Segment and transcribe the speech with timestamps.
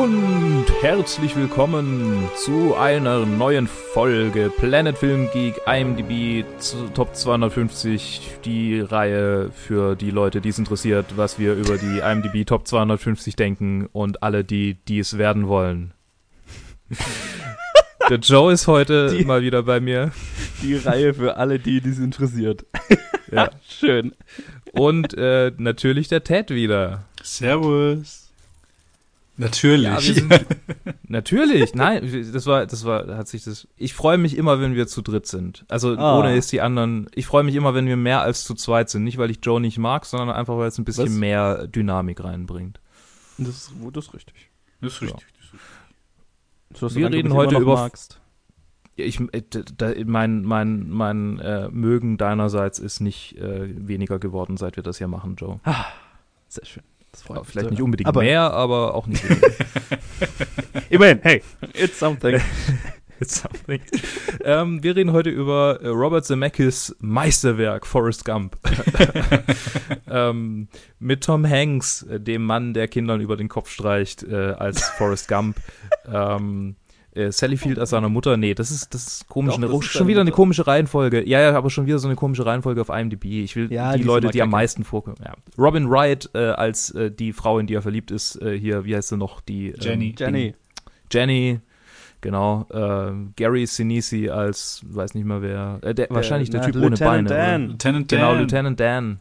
[0.00, 6.44] Und herzlich willkommen zu einer neuen Folge Planet Film Geek IMDb
[6.94, 12.46] Top 250, die Reihe für die Leute, die es interessiert, was wir über die IMDb
[12.46, 15.94] Top 250 denken und alle, die dies werden wollen.
[18.08, 20.12] Der Joe ist heute die, mal wieder bei mir.
[20.62, 22.64] Die Reihe für alle, die dies interessiert.
[23.32, 24.14] Ja, schön.
[24.70, 27.04] Und äh, natürlich der Ted wieder.
[27.20, 28.27] Servus.
[29.38, 29.86] Natürlich.
[29.86, 30.46] Ja, sind,
[31.08, 32.02] natürlich, nein,
[32.32, 33.68] das war, das war, hat sich das.
[33.76, 35.64] Ich freue mich immer, wenn wir zu dritt sind.
[35.68, 36.18] Also ah.
[36.18, 37.08] ohne ist die anderen.
[37.14, 39.04] Ich freue mich immer, wenn wir mehr als zu zweit sind.
[39.04, 41.12] Nicht, weil ich Joe nicht mag, sondern einfach, weil es ein bisschen Was?
[41.12, 42.80] mehr Dynamik reinbringt.
[43.38, 44.50] Das ist, das ist richtig.
[44.80, 45.20] Das ist richtig.
[45.20, 45.58] Ja.
[46.80, 47.76] Das wir reden heute über.
[47.76, 48.20] Magst.
[48.96, 49.42] Ich, äh,
[49.76, 54.98] da, mein, mein, mein äh, Mögen deinerseits ist nicht äh, weniger geworden, seit wir das
[54.98, 55.60] hier machen, Joe.
[55.62, 55.86] Ah,
[56.48, 56.82] sehr schön.
[57.44, 59.22] Vielleicht nicht unbedingt aber mehr, aber auch nicht
[60.90, 61.42] Immerhin, hey,
[61.74, 62.40] it's something.
[63.20, 63.80] it's something.
[64.44, 68.56] ähm, wir reden heute über äh, Robert Zemeckis Meisterwerk Forrest Gump.
[70.10, 74.88] ähm, mit Tom Hanks, äh, dem Mann, der Kindern über den Kopf streicht, äh, als
[74.90, 75.56] Forrest Gump.
[76.10, 76.76] ähm,
[77.18, 78.36] äh, Sally Field als seine Mutter.
[78.36, 79.56] Nee, das ist, das ist komisch.
[79.56, 80.28] Doch, das ist schon wieder Mutter.
[80.28, 81.28] eine komische Reihenfolge.
[81.28, 83.24] Ja, ja, aber schon wieder so eine komische Reihenfolge auf IMDb.
[83.24, 85.16] Ich will ja, die, die Leute, die am meisten vorkommen.
[85.24, 85.34] Ja.
[85.58, 88.94] Robin Wright äh, als äh, die Frau, in die er verliebt ist, äh, hier, wie
[88.94, 89.40] heißt sie noch?
[89.40, 90.10] Die, Jenny.
[90.10, 90.54] Ähm, Jenny.
[91.12, 91.60] Jenny.
[92.20, 96.82] Genau, äh, Gary Sinise als, weiß nicht mehr wer, äh, der, wahrscheinlich der, der Typ
[96.82, 97.28] Lieutenant ohne Beine.
[97.28, 97.68] Dan.
[97.68, 98.30] Lieutenant genau, Dan.
[98.32, 99.20] Genau, Lieutenant Dan.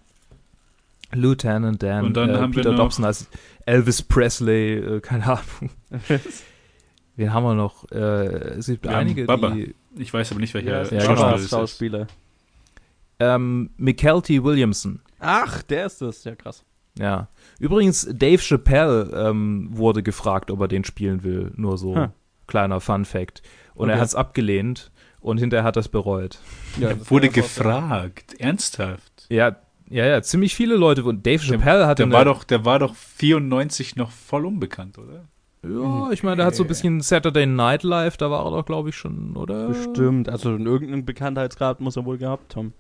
[1.14, 2.06] Lieutenant Dan.
[2.06, 3.28] Und dann äh, haben Peter wir Dobson als
[3.68, 5.70] Elvis Presley, äh, keine Ahnung.
[7.18, 7.92] Wen haben wir noch?
[7.92, 9.50] Äh, es gibt wir einige, Baba.
[9.50, 9.76] die.
[9.98, 11.48] Ich weiß aber nicht, welcher ja, Schauspieler, genau.
[11.48, 12.08] Schauspieler.
[13.20, 15.02] Ähm, Mikelty Williamson.
[15.20, 16.24] Ach, der ist das.
[16.24, 16.64] Ja, krass.
[17.00, 17.28] Ja.
[17.60, 21.52] Übrigens, Dave Chappelle ähm, wurde gefragt, ob er den spielen will.
[21.56, 22.10] Nur so hm.
[22.46, 23.42] kleiner Fun Fact.
[23.74, 23.98] Und okay.
[23.98, 26.40] er hat es abgelehnt und hinterher hat er es bereut.
[26.80, 28.36] Ja, er wurde gefragt.
[28.36, 29.26] Auch, Ernsthaft?
[29.30, 29.56] Ja,
[29.90, 31.04] ja, ja, ziemlich viele Leute.
[31.04, 35.26] Und Dave Chappelle hat der war doch, Der war doch 94 noch voll unbekannt, oder?
[35.70, 38.66] Ja, ich meine, der hat so ein bisschen Saturday Night Live, da war er doch,
[38.66, 39.68] glaube ich, schon, oder?
[39.70, 42.74] Bestimmt, also irgendeinen Bekanntheitsgrad muss er wohl gehabt haben.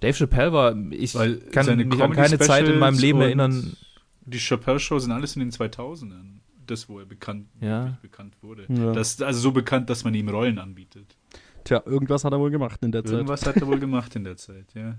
[0.00, 3.76] Dave Chappelle war, ich Weil kann mich an keine Zeit in meinem Leben erinnern.
[4.24, 6.40] Die Chappelle-Show sind alles in den 2000ern.
[6.66, 7.96] Das, wo er bekannt, ja.
[8.02, 8.66] bekannt wurde.
[8.68, 8.92] Ja.
[8.92, 11.16] Das, also so bekannt, dass man ihm Rollen anbietet.
[11.64, 13.14] Tja, irgendwas hat er wohl gemacht in der Zeit.
[13.14, 14.96] Irgendwas hat er wohl gemacht in der Zeit, ja.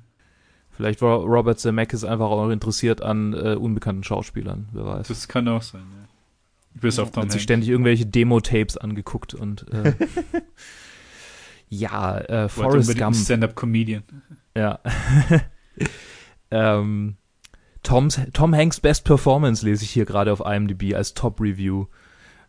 [0.71, 5.07] Vielleicht war Robert Zemeckis einfach auch interessiert an äh, unbekannten Schauspielern, wer weiß.
[5.07, 6.09] Das kann auch sein, ja.
[6.79, 9.94] Bis auf Tom Hat sich ständig irgendwelche Demo-Tapes angeguckt und äh,
[11.69, 13.16] ja, äh, Forrest Gump.
[13.16, 14.03] Stand-up-Comedian.
[14.56, 14.79] Ja.
[16.51, 17.16] ähm,
[17.84, 21.85] Toms, Tom Hanks Best Performance lese ich hier gerade auf IMDb als Top-Review.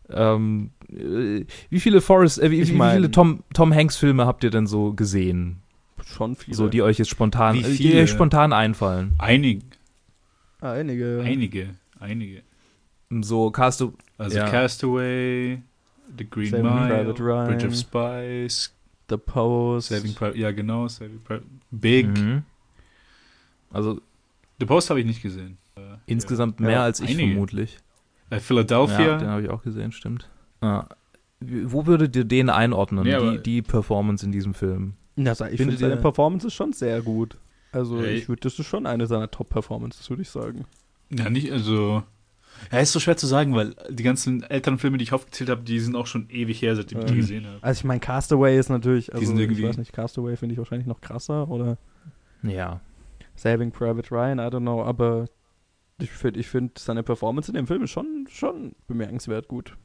[0.09, 4.43] Ähm, äh, wie viele Forrest, äh, wie, wie, mein, viele Tom, Tom Hanks Filme habt
[4.43, 5.61] ihr denn so gesehen?
[6.05, 6.55] Schon viele.
[6.55, 9.13] So, die euch jetzt spontan, äh, die euch spontan einfallen.
[9.17, 9.65] Einige.
[10.59, 11.21] Einige.
[11.23, 11.69] Einige.
[11.99, 12.43] Einige.
[13.19, 13.83] So Cast
[14.17, 14.49] also ja.
[14.49, 15.61] Castaway,
[16.17, 18.73] The Green Saving Mile, Ryan, Bridge of Spies,
[19.09, 22.07] The Post, Saving Private, ja genau, Saving Private, Big.
[22.07, 22.43] Mhm.
[23.71, 24.01] Also
[24.59, 25.57] The Post habe ich nicht gesehen.
[25.75, 26.65] Äh, Insgesamt ja.
[26.67, 27.31] mehr ja, als ich einige.
[27.31, 27.77] vermutlich.
[28.29, 29.01] Äh, Philadelphia.
[29.01, 30.29] Ja, den habe ich auch gesehen, stimmt.
[30.61, 30.87] Ja.
[31.41, 34.93] Wo würdet ihr den einordnen, die, die Performance in diesem Film?
[35.15, 37.37] Ja, ich finde, seine Performance ist schon sehr gut.
[37.71, 38.15] Also hey.
[38.15, 40.65] ich würde, das ist schon eine seiner Top-Performances, würde ich sagen.
[41.09, 42.03] Ja, nicht, also
[42.71, 45.63] ja, ist so schwer zu sagen, weil die ganzen älteren Filme, die ich aufgezählt habe,
[45.63, 47.57] die sind auch schon ewig her, seitdem ich die gesehen habe.
[47.61, 51.01] Also ich meine, Castaway ist natürlich, also ich weiß nicht, Castaway finde ich wahrscheinlich noch
[51.01, 51.77] krasser oder
[52.43, 52.81] ja.
[53.35, 55.27] Saving Private Ryan, I don't know, aber
[55.99, 59.77] ich finde ich find seine Performance in dem Film ist schon, schon bemerkenswert gut.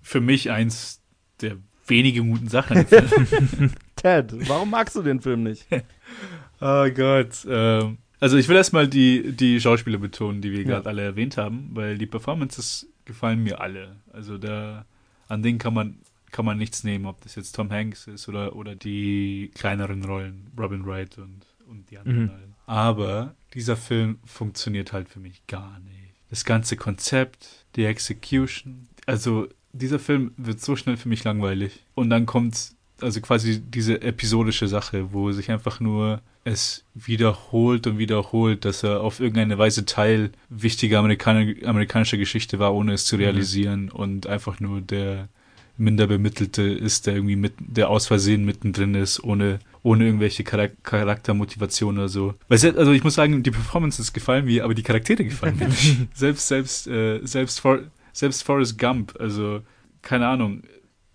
[0.00, 1.00] Für mich eins
[1.40, 1.56] der
[1.86, 2.86] wenigen guten Sachen.
[3.96, 5.66] Ted, warum magst du den Film nicht?
[6.60, 10.64] oh Gott, ähm, also ich will erstmal die, die Schauspieler betonen, die wir ja.
[10.64, 13.96] gerade alle erwähnt haben, weil die Performances gefallen mir alle.
[14.14, 14.86] Also da
[15.28, 15.98] an denen kann man
[16.30, 20.50] kann man nichts nehmen, ob das jetzt Tom Hanks ist oder, oder die kleineren Rollen,
[20.58, 22.24] Robin Wright und, und die anderen.
[22.24, 22.54] Mhm.
[22.64, 26.14] Aber dieser Film funktioniert halt für mich gar nicht.
[26.30, 31.84] Das ganze Konzept, die Execution, also dieser Film wird so schnell für mich langweilig.
[31.94, 32.72] Und dann kommt
[33.04, 39.00] also quasi diese episodische Sache, wo sich einfach nur es wiederholt und wiederholt, dass er
[39.00, 43.22] auf irgendeine Weise Teil wichtiger Amerikaner, amerikanischer Geschichte war, ohne es zu mhm.
[43.22, 43.92] realisieren mhm.
[43.92, 45.28] und einfach nur der
[45.76, 51.98] Minderbemittelte ist, der irgendwie mit, der aus Versehen mittendrin ist, ohne, ohne irgendwelche Charak Charaktermotivation
[51.98, 52.34] oder so.
[52.48, 56.16] Weil also ich muss sagen, die Performances gefallen mir, aber die Charaktere gefallen mir nicht.
[56.16, 57.80] selbst, selbst, äh, selbst, For
[58.12, 59.62] selbst Forrest Gump, also
[60.02, 60.62] keine Ahnung,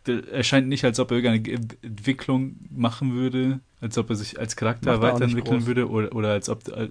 [0.07, 4.55] er scheint nicht, als ob er irgendeine Entwicklung machen würde, als ob er sich als
[4.55, 6.67] Charakter Macht weiterentwickeln würde oder, oder als ob.
[6.69, 6.89] Äh,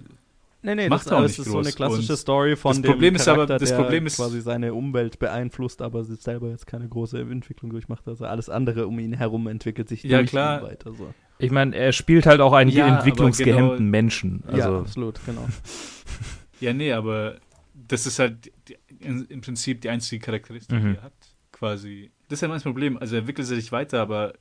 [0.61, 1.51] nee, nee, macht das alles ist groß.
[1.51, 4.17] so eine klassische Und Story von das dem Problem Charakter, ist aber, das Problem ist,
[4.17, 8.07] quasi seine Umwelt beeinflusst, aber selber jetzt keine große Entwicklung durchmacht.
[8.07, 10.63] Also alles andere um ihn herum entwickelt sich ja, klar.
[10.63, 10.93] weiter.
[10.93, 11.13] So.
[11.39, 14.43] Ich meine, er spielt halt auch einen ja, entwicklungsgehemmten genau, Menschen.
[14.47, 14.57] Also.
[14.57, 15.47] Ja, absolut, genau.
[16.59, 17.37] ja, nee, aber
[17.73, 20.91] das ist halt die, im Prinzip die einzige Charakteristik, mhm.
[20.91, 21.13] die er hat.
[21.51, 22.97] Quasi das ist ja mein Problem.
[22.97, 24.33] Also er entwickelt sich weiter, aber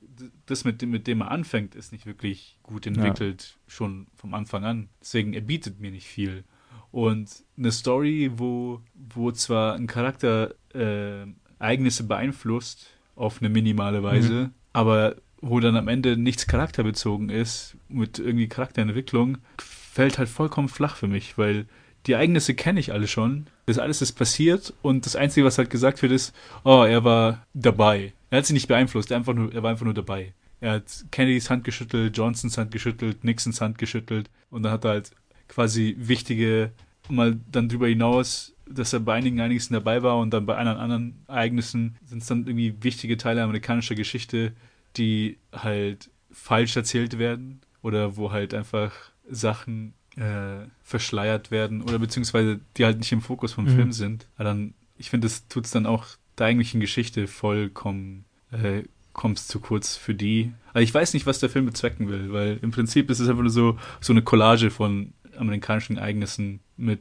[0.45, 3.73] das, mit dem, mit dem er anfängt, ist nicht wirklich gut entwickelt, ja.
[3.73, 4.89] schon vom Anfang an.
[5.01, 6.45] Deswegen, er bietet mir nicht viel.
[6.91, 11.27] Und eine Story, wo, wo zwar ein Charakter äh,
[11.59, 14.51] Ereignisse beeinflusst, auf eine minimale Weise, mhm.
[14.75, 20.97] aber wo dann am Ende nichts charakterbezogen ist, mit irgendwie Charakterentwicklung, fällt halt vollkommen flach
[20.97, 21.67] für mich, weil
[22.09, 23.47] die Ereignisse kenne ich alle schon.
[23.67, 26.35] Das alles ist passiert und das Einzige, was halt gesagt wird, ist,
[26.65, 28.15] oh, er war dabei.
[28.31, 30.33] Er hat sie nicht beeinflusst, er, einfach nur, er war einfach nur dabei.
[30.61, 34.91] Er hat Kennedys Hand geschüttelt, Johnsons Hand geschüttelt, Nixons Hand geschüttelt und dann hat er
[34.93, 35.11] halt
[35.49, 36.73] quasi wichtige,
[37.09, 40.79] mal dann drüber hinaus, dass er bei einigen Ereignissen dabei war und dann bei anderen
[40.79, 44.53] anderen Ereignissen sind es dann irgendwie wichtige Teile amerikanischer Geschichte,
[44.97, 48.93] die halt falsch erzählt werden oder wo halt einfach
[49.29, 53.75] Sachen äh, verschleiert werden oder beziehungsweise die halt nicht im Fokus vom mhm.
[53.75, 54.27] Film sind.
[54.37, 56.07] Aber dann, ich finde, das tut es dann auch
[56.39, 58.83] der eigentlichen Geschichte vollkommen, äh,
[59.13, 60.53] kommt zu kurz für die.
[60.73, 63.43] Also ich weiß nicht, was der Film bezwecken will, weil im Prinzip ist es einfach
[63.43, 67.01] nur so, so eine Collage von amerikanischen Ereignissen mit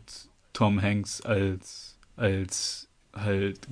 [0.54, 3.68] Tom Hanks als, als halt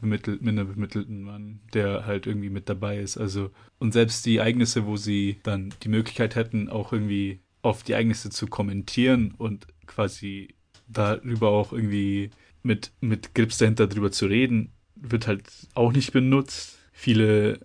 [0.00, 3.18] bemittelt, minder bemittelten Mann, der halt irgendwie mit dabei ist.
[3.18, 7.92] Also, und selbst die Ereignisse, wo sie dann die Möglichkeit hätten, auch irgendwie auf die
[7.92, 10.54] Ereignisse zu kommentieren und quasi
[10.86, 12.30] darüber auch irgendwie
[12.62, 15.44] mit, mit Grips dahinter drüber zu reden, wird halt
[15.74, 16.78] auch nicht benutzt.
[16.92, 17.60] Viele,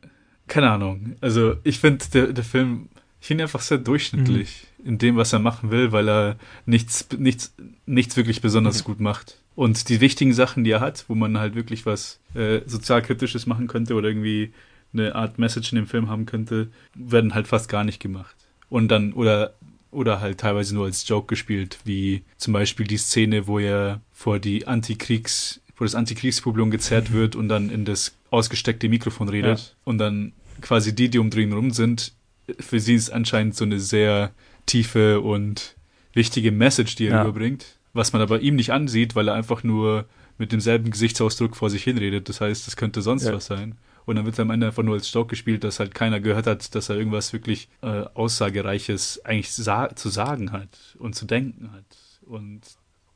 [0.48, 1.16] keine Ahnung.
[1.22, 4.88] Also ich finde, der, der Film, ich finde einfach sehr durchschnittlich mhm.
[4.88, 7.56] in dem, was er machen will, weil er nichts, nichts,
[7.86, 8.86] nichts wirklich besonders mhm.
[8.86, 9.40] gut macht.
[9.56, 13.68] Und die wichtigen Sachen, die er hat, wo man halt wirklich was äh, sozialkritisches machen
[13.68, 14.54] könnte oder irgendwie
[14.94, 18.36] eine Art Message in dem Film haben könnte, werden halt fast gar nicht gemacht.
[18.69, 19.54] Und dann, oder
[19.94, 24.40] oder halt teilweise nur als Joke gespielt, wie zum Beispiel die Szene, wo er vor
[24.40, 27.13] die Antikriegs, wo das Antikriegspublikum gezerrt mhm.
[27.13, 29.66] wird und dann in das ausgesteckte Mikrofon redet ja.
[29.84, 32.13] und dann quasi die, die um ihn rum sind,
[32.60, 34.31] für sie ist anscheinend so eine sehr
[34.66, 35.75] tiefe und
[36.13, 37.22] wichtige Message, die er ja.
[37.22, 40.06] überbringt, was man aber ihm nicht ansieht, weil er einfach nur
[40.38, 42.28] mit demselben Gesichtsausdruck vor sich hinredet.
[42.30, 43.34] Das heißt, das könnte sonst ja.
[43.34, 43.75] was sein.
[44.06, 46.48] Und dann wird er am Ende einfach nur als Stock gespielt, dass halt keiner gehört
[46.48, 51.72] hat, dass er irgendwas wirklich äh, Aussagereiches eigentlich sa zu sagen hat und zu denken
[51.72, 51.86] hat.
[52.26, 52.62] Und,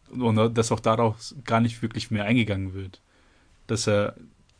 [0.09, 3.01] und dass auch darauf gar nicht wirklich mehr eingegangen wird.
[3.67, 4.15] Dass er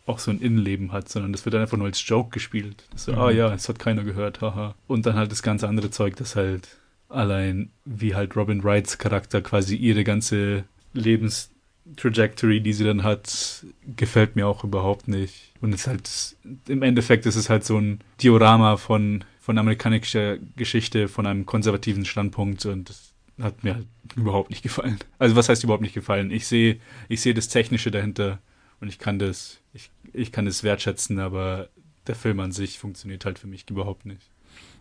[0.05, 2.85] auch so ein Innenleben hat, sondern das wird dann einfach nur als Joke gespielt.
[2.95, 3.17] So, mhm.
[3.19, 4.75] ah ja, es hat keiner gehört, haha.
[4.87, 6.77] Und dann halt das ganze andere Zeug, das halt
[7.09, 10.63] allein wie halt Robin Wrights Charakter quasi ihre ganze
[10.93, 11.51] Lebens
[11.95, 15.53] Trajectory, die sie dann hat, gefällt mir auch überhaupt nicht.
[15.61, 16.37] Und es ist halt,
[16.67, 22.05] im Endeffekt ist es halt so ein Diorama von, von amerikanischer Geschichte, von einem konservativen
[22.05, 24.99] Standpunkt und das hat mir halt überhaupt nicht gefallen.
[25.19, 26.31] Also was heißt überhaupt nicht gefallen?
[26.31, 28.39] Ich sehe, ich sehe das Technische dahinter
[28.81, 31.69] und ich kann das, ich, ich kann das wertschätzen, aber
[32.07, 34.29] der Film an sich funktioniert halt für mich überhaupt nicht.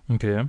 [0.09, 0.45] Okay.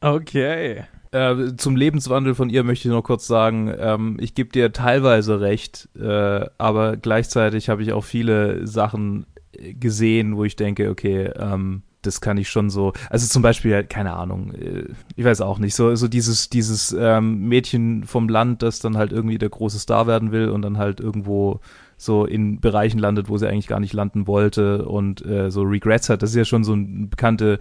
[0.00, 0.84] Okay.
[1.12, 5.40] Äh, zum Lebenswandel von ihr möchte ich noch kurz sagen, ähm, ich gebe dir teilweise
[5.40, 11.30] recht, äh, aber gleichzeitig habe ich auch viele Sachen äh, gesehen, wo ich denke, okay,
[11.36, 15.58] ähm, das kann ich schon so, also zum Beispiel, keine Ahnung, äh, ich weiß auch
[15.58, 19.78] nicht, so, so dieses, dieses ähm, Mädchen vom Land, das dann halt irgendwie der große
[19.78, 21.60] Star werden will und dann halt irgendwo
[21.98, 26.08] so in Bereichen landet, wo sie eigentlich gar nicht landen wollte und äh, so Regrets
[26.08, 26.22] hat.
[26.22, 27.58] Das ist ja schon so eine bekannte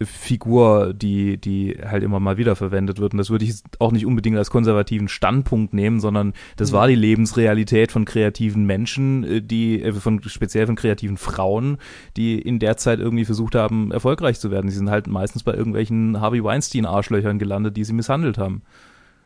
[0.00, 3.12] Figur, die, die halt immer mal wieder verwendet wird.
[3.12, 6.76] Und das würde ich auch nicht unbedingt als konservativen Standpunkt nehmen, sondern das mhm.
[6.76, 11.78] war die Lebensrealität von kreativen Menschen, äh, die, äh, von, speziell von kreativen Frauen,
[12.16, 14.70] die in der Zeit irgendwie versucht haben, erfolgreich zu werden.
[14.70, 18.62] Sie sind halt meistens bei irgendwelchen Harvey Weinstein-Arschlöchern gelandet, die sie misshandelt haben.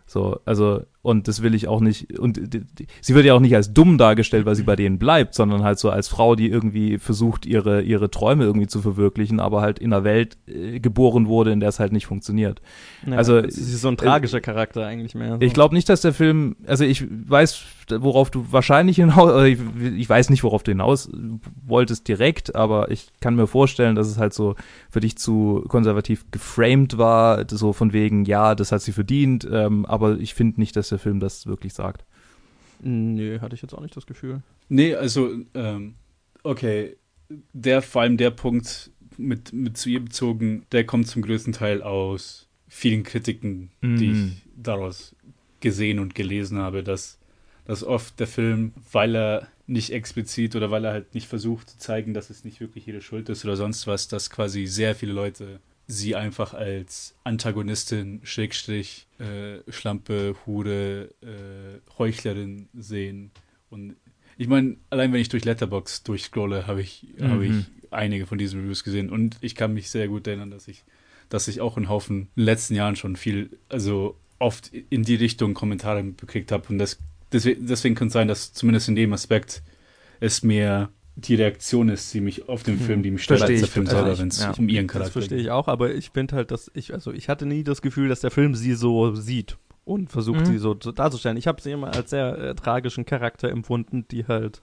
[0.06, 2.40] So, also, und das will ich auch nicht, und
[3.00, 5.80] sie wird ja auch nicht als dumm dargestellt, weil sie bei denen bleibt, sondern halt
[5.80, 9.92] so als Frau, die irgendwie versucht, ihre, ihre Träume irgendwie zu verwirklichen, aber halt in
[9.92, 12.62] einer Welt äh, geboren wurde, in der es halt nicht funktioniert.
[13.04, 15.34] Ja, also, sie ist so ein äh, tragischer äh, Charakter eigentlich mehr.
[15.34, 15.40] So.
[15.40, 19.58] Ich glaube nicht, dass der Film, also ich weiß, worauf du wahrscheinlich hinaus, ich,
[19.96, 21.10] ich weiß nicht, worauf du hinaus
[21.66, 24.54] wolltest direkt, aber ich kann mir vorstellen, dass es halt so
[24.88, 29.84] für dich zu konservativ geframed war, so von wegen, ja, das hat sie verdient, ähm,
[29.84, 32.04] aber ich finde nicht, dass der Film das wirklich sagt.
[32.80, 34.42] Nö, hatte ich jetzt auch nicht das Gefühl.
[34.68, 35.94] Nee, also, ähm,
[36.42, 36.96] okay,
[37.52, 41.82] der, vor allem der Punkt mit, mit zu ihr bezogen, der kommt zum größten Teil
[41.82, 43.96] aus vielen Kritiken, Mhm.
[43.96, 45.14] die ich daraus
[45.60, 47.18] gesehen und gelesen habe, dass,
[47.66, 51.78] dass oft der Film, weil er nicht explizit oder weil er halt nicht versucht zu
[51.78, 55.12] zeigen, dass es nicht wirklich ihre Schuld ist oder sonst was, dass quasi sehr viele
[55.12, 63.30] Leute sie einfach als Antagonistin, Schrägstrich, äh, Schlampe, Hure, äh, Heuchlerin sehen.
[63.68, 63.96] Und
[64.38, 67.28] ich meine, allein wenn ich durch Letterbox durchscrolle, habe ich, Mhm.
[67.28, 67.54] habe ich
[67.90, 70.82] einige von diesen Reviews gesehen und ich kann mich sehr gut erinnern, dass ich,
[71.28, 75.14] dass ich auch in Haufen in den letzten Jahren schon viel, also oft in die
[75.14, 76.98] Richtung Kommentare gekriegt habe und das,
[77.32, 79.62] deswegen, deswegen kann es sein, dass zumindest in dem Aspekt
[80.20, 80.90] es mehr
[81.22, 83.70] die Reaktion ist, die mich auf den Film, die mich stört, Verstehe als der.
[83.72, 84.52] Film Also selber, ich- wenn es ja.
[84.58, 85.46] um ihren Das Charakter verstehe geht.
[85.46, 88.20] ich auch, aber ich finde halt, dass ich, also ich hatte nie das Gefühl, dass
[88.20, 90.44] der Film sie so sieht und versucht, Mhm.
[90.46, 91.36] sie so zu- darzustellen.
[91.36, 94.62] Ich habe sie immer als sehr äh, tragischen Charakter empfunden, die halt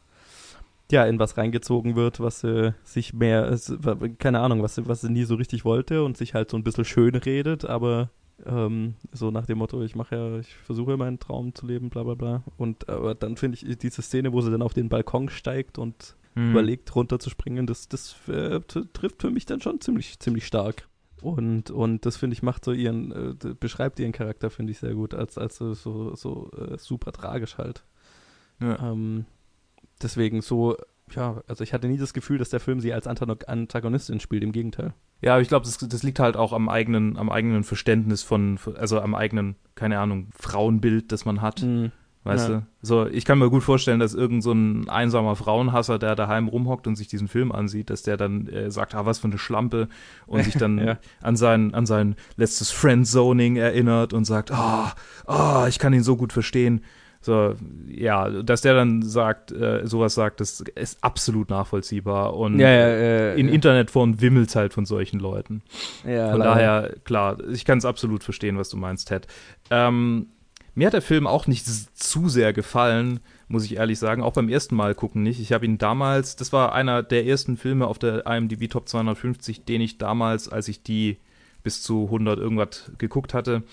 [0.91, 3.71] ja in was reingezogen wird, was sie sich mehr, es,
[4.17, 6.63] keine Ahnung, was sie, was sie nie so richtig wollte und sich halt so ein
[6.63, 8.09] bisschen schön redet, aber
[8.45, 12.03] ähm, so nach dem Motto, ich mache ja, ich versuche meinen Traum zu leben, bla
[12.03, 12.43] bla bla.
[12.57, 16.15] Und aber dann finde ich diese Szene, wo sie dann auf den Balkon steigt und
[16.36, 16.51] Mhm.
[16.51, 20.88] überlegt, runterzuspringen, das, das äh, trifft für mich dann schon ziemlich, ziemlich stark.
[21.21, 24.93] Und, und das finde ich macht so ihren, äh, beschreibt ihren Charakter, finde ich sehr
[24.93, 27.83] gut, als, als so, so, so äh, super tragisch halt.
[28.62, 28.91] Ja.
[28.91, 29.25] Ähm,
[30.01, 30.77] deswegen so,
[31.12, 34.43] ja, also ich hatte nie das Gefühl, dass der Film sie als Antago- Antagonistin spielt,
[34.43, 34.93] im Gegenteil.
[35.21, 38.57] Ja, aber ich glaube, das, das liegt halt auch am eigenen, am eigenen Verständnis von,
[38.75, 41.65] also am eigenen, keine Ahnung, Frauenbild, das man hat.
[42.25, 42.55] Weißt Ja.
[42.57, 42.65] du?
[42.81, 46.85] So, ich kann mir gut vorstellen, dass irgend so ein einsamer Frauenhasser, der daheim rumhockt
[46.85, 49.88] und sich diesen Film ansieht, dass der dann äh, sagt, ah, was für eine Schlampe
[50.27, 50.97] und sich dann Ja.
[51.21, 54.93] an sein, an sein letztes Friendzoning erinnert und sagt, ah,
[55.27, 56.81] ah, ich kann ihn so gut verstehen.
[57.21, 57.55] So,
[57.88, 63.33] ja, dass der dann sagt, äh, sowas sagt, das ist absolut nachvollziehbar und Ja, ja,
[63.33, 63.49] in.
[63.49, 65.61] Internetform wimmelt halt von solchen Leuten.
[66.07, 66.49] Ja, Von leider.
[66.53, 69.27] daher, klar, ich kann es absolut verstehen, was du meinst, Ted.
[69.69, 70.27] Ähm,
[70.75, 74.21] mir hat der Film auch nicht zu sehr gefallen, muss ich ehrlich sagen.
[74.21, 75.39] Auch beim ersten Mal gucken nicht.
[75.39, 79.65] Ich habe ihn damals, das war einer der ersten Filme auf der IMDb Top 250,
[79.65, 81.17] den ich damals, als ich die
[81.63, 83.63] bis zu 100 irgendwas geguckt hatte,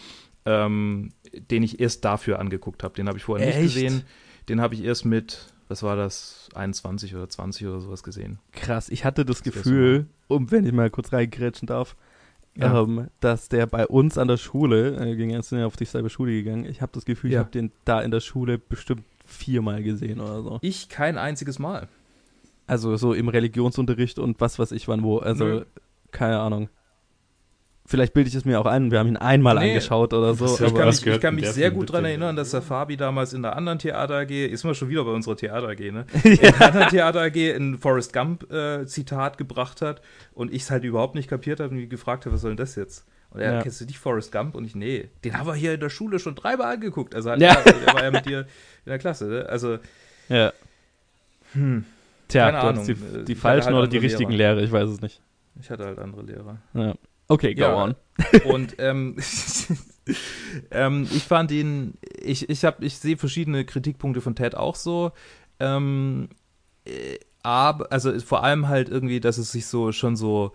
[0.45, 1.11] ähm,
[1.51, 2.95] den ich erst dafür angeguckt habe.
[2.95, 3.75] Den habe ich vorher nicht Echt?
[3.75, 4.03] gesehen.
[4.49, 8.39] Den habe ich erst mit, was war das, 21 oder 20 oder sowas gesehen.
[8.53, 11.97] Krass, ich hatte das Das Gefühl, um wenn ich mal kurz reingrätschen darf,
[12.57, 12.83] Ja.
[12.83, 16.33] ähm, dass der bei uns an der Schule, äh, ging sind ja auf dieselbe Schule
[16.33, 17.41] gegangen, ich habe das Gefühl, ich Ja.
[17.41, 20.59] habe den da in der Schule bestimmt viermal gesehen oder so.
[20.63, 21.89] Ich kein einziges Mal.
[22.67, 25.65] Also so im Religionsunterricht und was weiß ich wann wo, also Nö.
[26.11, 26.69] keine Ahnung.
[27.89, 29.69] Vielleicht bilde ich es mir auch ein, wir haben ihn einmal Nee.
[29.71, 30.47] angeschaut oder so.
[30.47, 33.33] Ich aber- kann mich, ich kann mich sehr gut daran erinnern, dass der Fabi damals
[33.33, 36.05] in der anderen Theater AG, ist mal schon wieder bei unserer Theater AG, ne?
[36.25, 40.01] In der anderen Theater AG ein Forrest Gump äh, Zitat gebracht hat
[40.35, 42.75] und ich es halt überhaupt nicht kapiert habe und gefragt habe, was soll denn das
[42.75, 43.05] jetzt?
[43.31, 43.63] Und er, Ja.
[43.63, 44.55] kennst du nicht Forrest Gump?
[44.57, 47.15] Und ich, nee, den haben wir hier in der Schule schon dreimal angeguckt.
[47.15, 47.55] Also halt, Ja.
[47.55, 49.47] der war ja mit dir in der Klasse, ne?
[49.49, 49.79] Also,
[50.29, 50.53] ja.
[51.53, 51.85] hm,
[52.29, 52.79] Tja, Keine du Ahnung.
[52.81, 54.55] hast die, Äh, die hatte falschen halt oder die richtigen Lehrer.
[54.55, 55.21] Lehre, ich weiß es nicht.
[55.61, 56.59] ich hatte halt andere Lehrer.
[56.75, 56.95] Ja.
[57.29, 57.75] Okay, go Ja.
[57.75, 57.95] on.
[58.45, 59.17] Und ähm,
[60.71, 65.13] ähm, ich fand ihn, ich, ich, hab, ich sehe verschiedene Kritikpunkte von Ted auch so.
[65.61, 66.29] Ähm,
[66.85, 70.53] äh, aber, also vor allem halt irgendwie, dass es sich so schon so,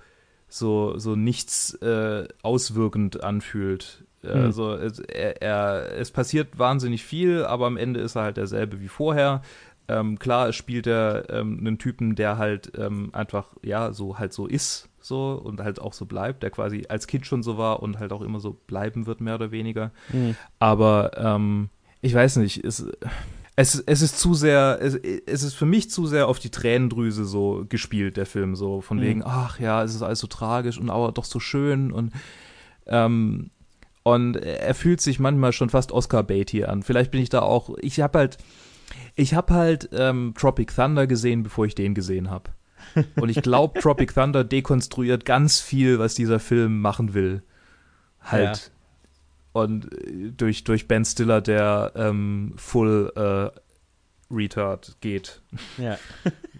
[0.49, 4.03] so, so nichts äh, auswirkend anfühlt.
[4.23, 8.79] Also es, er, er, es passiert wahnsinnig viel, aber am Ende ist er halt derselbe
[8.79, 9.41] wie vorher.
[9.87, 14.45] Ähm, klar spielt er ähm, einen Typen, der halt ähm, einfach, ja, so halt so
[14.45, 17.99] ist, so und halt auch so bleibt, der quasi als Kind schon so war und
[17.99, 19.91] halt auch immer so bleiben wird, mehr oder weniger.
[20.11, 20.35] Hm.
[20.59, 21.69] Aber ähm,
[22.01, 22.85] ich weiß nicht, es,
[23.55, 27.25] es, es ist zu sehr, es, es ist für mich zu sehr auf die Tränendrüse
[27.25, 29.01] so gespielt, der Film, so von Mhm.
[29.01, 32.11] wegen, ach ja, es ist alles so tragisch und aber doch so schön und
[32.87, 33.51] ähm,
[34.03, 36.81] und er fühlt sich manchmal schon fast Oscar-Bait an.
[36.81, 38.37] Vielleicht bin ich da auch, ich habe halt,
[39.15, 42.49] ich habe halt ähm, Tropic Thunder gesehen, bevor ich den gesehen habe.
[43.15, 47.43] Und ich glaube, Tropic Thunder dekonstruiert ganz viel, was dieser Film machen will.
[48.21, 48.71] Halt.
[49.53, 55.41] Und äh, durch, durch Ben Stiller, der ähm, full äh, Retard geht,
[55.77, 55.97] Ja.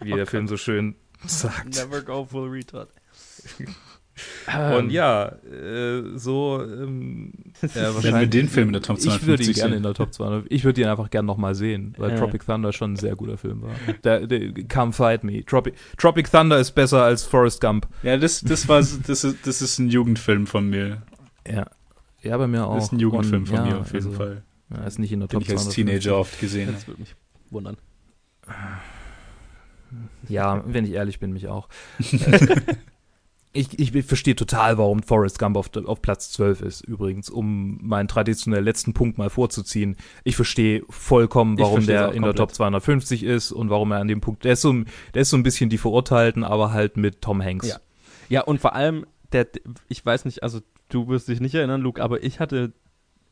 [0.01, 1.75] wie der Film so schön sagt.
[1.75, 2.89] Never go full retard.
[4.77, 8.29] Und ja, äh, so ähm, ja, Wenn wir wahrscheinlich.
[8.31, 9.83] den Film in der Top Ich würde ihn 250 gerne in sehen.
[9.83, 10.45] der Top 200.
[10.49, 12.17] Ich würde ihn einfach gerne nochmal sehen, weil Ja.
[12.17, 13.71] Tropic Thunder schon ein sehr guter Film war.
[14.03, 15.45] Der, der, come fight me.
[15.45, 17.87] Tropic, Tropic Thunder ist besser als Forrest Gump.
[18.03, 21.01] Ja, das, das war, das ist, das ist ein Jugendfilm von mir.
[21.47, 21.67] Ja.
[22.23, 22.75] Ja, bei mir auch.
[22.75, 24.43] Das ist ein Jugendfilm Und, von ja, mir auf jeden also, Fall.
[24.69, 25.75] Ja, ist nicht in der Den Top ich als 250.
[26.03, 26.69] Teenager oft gesehen.
[26.71, 27.15] Das würde mich
[27.49, 27.77] wundern.
[30.29, 31.67] Ja, wenn ich ehrlich bin, mich auch.
[33.53, 38.07] ich, ich verstehe total, warum Forrest Gump auf, auf Platz 12 ist, übrigens, um meinen
[38.07, 39.97] traditionell letzten Punkt mal vorzuziehen.
[40.23, 42.33] Ich verstehe vollkommen, warum verstehe der in der.
[42.33, 44.73] Top 250 ist und warum er an dem Punkt, der ist so,
[45.13, 47.67] der ist so ein bisschen die Verurteilten, aber halt mit Tom Hanks.
[47.67, 47.77] Ja.
[48.29, 49.47] Ja, und vor allem, der,
[49.89, 52.71] ich weiß nicht, also du wirst dich nicht erinnern, Luke, aber ich hatte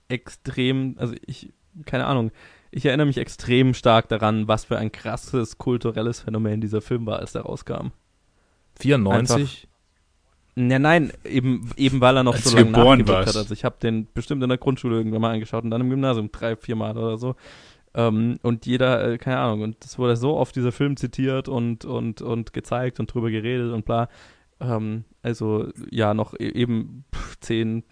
[0.09, 1.53] extrem, also ich,
[1.85, 2.31] keine Ahnung,
[2.71, 7.19] ich erinnere mich extrem stark daran, was für ein krasses kulturelles Phänomen dieser Film war,
[7.19, 7.91] als der rauskam.
[8.81, 9.68] 94?
[10.55, 13.35] Ja, nein, eben, eben weil er noch Als so lange geboren nachgewirkt hat.
[13.35, 16.31] Also ich habe den bestimmt in der Grundschule irgendwann mal angeschaut und dann im Gymnasium
[16.31, 17.35] drei, vier Mal oder so.
[17.93, 21.85] Ähm, und jeder, äh, keine Ahnung, und es wurde so oft dieser Film zitiert und,
[21.85, 24.09] und, und gezeigt und drüber geredet und bla.
[24.59, 27.05] Ähm, also ja, noch e- eben
[27.39, 27.83] zehn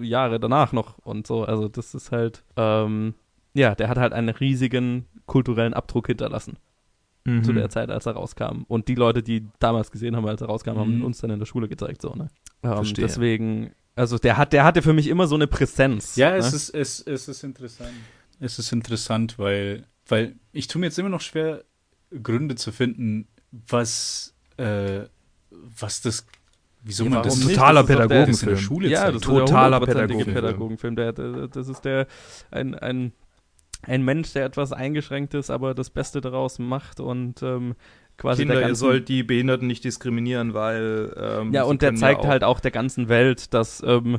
[0.00, 1.44] Jahre danach noch und so.
[1.44, 3.14] Also das ist halt, ähm,
[3.54, 6.56] ja, der hat halt einen riesigen kulturellen Abdruck hinterlassen
[7.28, 7.44] Mhm.
[7.44, 8.62] zu der Zeit, als er rauskam.
[8.68, 11.04] Und die Leute, die damals gesehen haben, als er rauskam, haben Mhm.
[11.04, 12.28] uns dann in der Schule gezeigt, so, ne?
[12.62, 13.04] Ähm, Verstehe.
[13.06, 16.16] deswegen, also der hat, der hatte für mich immer so eine Präsenz.
[16.16, 16.36] Ja, ne?
[16.38, 17.90] es ist, es, es ist interessant.
[18.40, 21.64] Es ist interessant, weil, weil ich tue mir jetzt immer noch schwer,
[22.22, 25.00] Gründe zu finden, was, äh,
[25.50, 26.26] was das,
[26.82, 27.56] wieso Ja, man warum das nicht?
[27.56, 28.56] totaler Das ist doch der- der Pädagogenfilm.
[28.58, 30.34] Schule ja, das Totaler Pädagogenfilm.
[30.34, 30.96] Pädagogenfilm.
[30.96, 32.06] Der, der, das ist der,
[32.50, 33.12] ein, ein,
[33.82, 37.74] ein Mensch, der etwas eingeschränkt ist, aber das Beste daraus macht und ähm,
[38.16, 41.94] quasi Kinder, der ihr ganzen, sollt die Behinderten nicht diskriminieren, weil ähm, Ja, und der
[41.94, 44.18] zeigt auch- halt auch der ganzen Welt, dass ähm,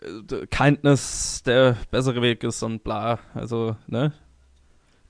[0.00, 3.18] äh, Kindness der bessere Weg ist und bla.
[3.34, 4.12] Also, ne?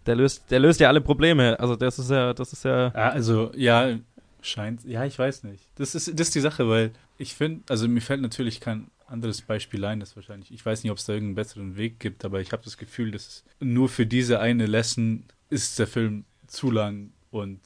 [0.07, 1.59] Der löst, der löst ja alle Probleme.
[1.59, 2.89] Also das ist ja, das ist ja.
[2.89, 3.97] Ja, also, ja,
[4.41, 5.65] scheint, ja, ich weiß nicht.
[5.77, 9.43] Das ist, das ist die Sache, weil ich finde, also mir fällt natürlich kein anderes
[9.43, 12.41] Beispiel ein, das wahrscheinlich, ich weiß nicht, ob es da irgendeinen besseren Weg gibt, aber
[12.41, 17.13] ich habe das Gefühl, dass nur für diese eine Lesson ist der Film zu lang
[17.31, 17.61] und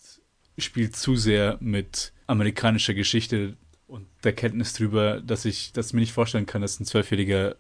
[0.58, 6.12] spielt zu sehr mit amerikanischer Geschichte und der Kenntnis drüber, dass ich das mir nicht
[6.12, 7.56] vorstellen kann, dass ein zwölfjähriger,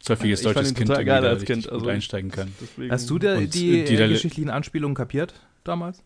[0.00, 2.52] zwölfjähriges Ich fand deutsches Kind total irgendwie geil da als Kind, gut also- einsteigen kann.
[2.60, 6.04] Deswegen, Hast du da Und die, die äh, geschichtlichen Anspielungen kapiert damals?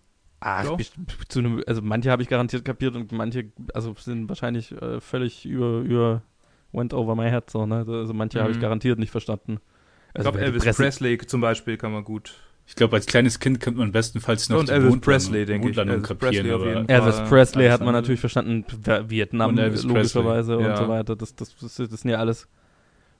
[0.76, 0.94] Best-
[1.28, 5.44] zu einem, also manche habe ich garantiert kapiert und manche, also sind wahrscheinlich äh, völlig
[5.44, 6.22] über, über
[6.76, 7.84] went over my head so, ne?
[7.88, 8.62] Also manche habe ich Mhm.
[8.62, 9.58] garantiert nicht verstanden.
[10.10, 12.34] Ich Also glaube, die Elvis Presse- Presley zum Beispiel kann man gut.
[12.68, 15.68] Ich glaube, als kleines Kind könnte man bestenfalls noch Und die Elvis Mondlandung- Presley, denke
[15.68, 15.76] ich.
[15.76, 18.64] Mondlandung Elvis kapieren, Presley Elvis Presley hat man natürlich verstanden,
[19.08, 20.76] Vietnam Und Elvis logischerweise Presley, und ja.
[20.76, 21.16] so weiter.
[21.16, 22.48] Das, das, das, das sind ja alles.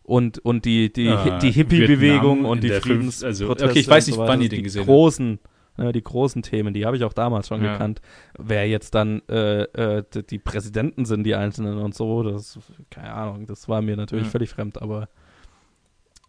[0.03, 3.27] Und, und die, die, Ah, die Hippie-Bewegung und die Friedensproteste.
[3.27, 4.88] also, okay, ich weiß nicht, so wann ihr den die gesehen habt.
[4.88, 5.38] großen,
[5.77, 7.73] ne, die großen Themen, die habe ich auch damals schon Ja.
[7.73, 8.01] gekannt.
[8.39, 12.59] Wer jetzt dann äh, äh, die, Präsidenten sind, die Einzelnen und so, das,
[12.91, 14.31] keine Ahnung, das war mir natürlich Ja.
[14.31, 15.09] völlig fremd, aber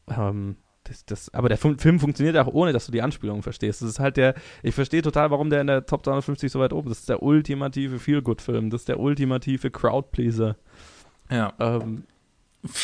[0.10, 3.82] ähm, das, das, aber der Film funktioniert auch ohne, dass du die Anspielungen verstehst.
[3.82, 6.72] Das ist halt der, ich verstehe total, warum der in der Top 350 so weit
[6.72, 6.96] oben ist.
[6.96, 8.70] Das ist der ultimative Feel-Good-Film.
[8.70, 10.56] Das ist der ultimative Crowd-Pleaser.
[11.30, 11.54] Ja.
[11.60, 12.06] Ähm,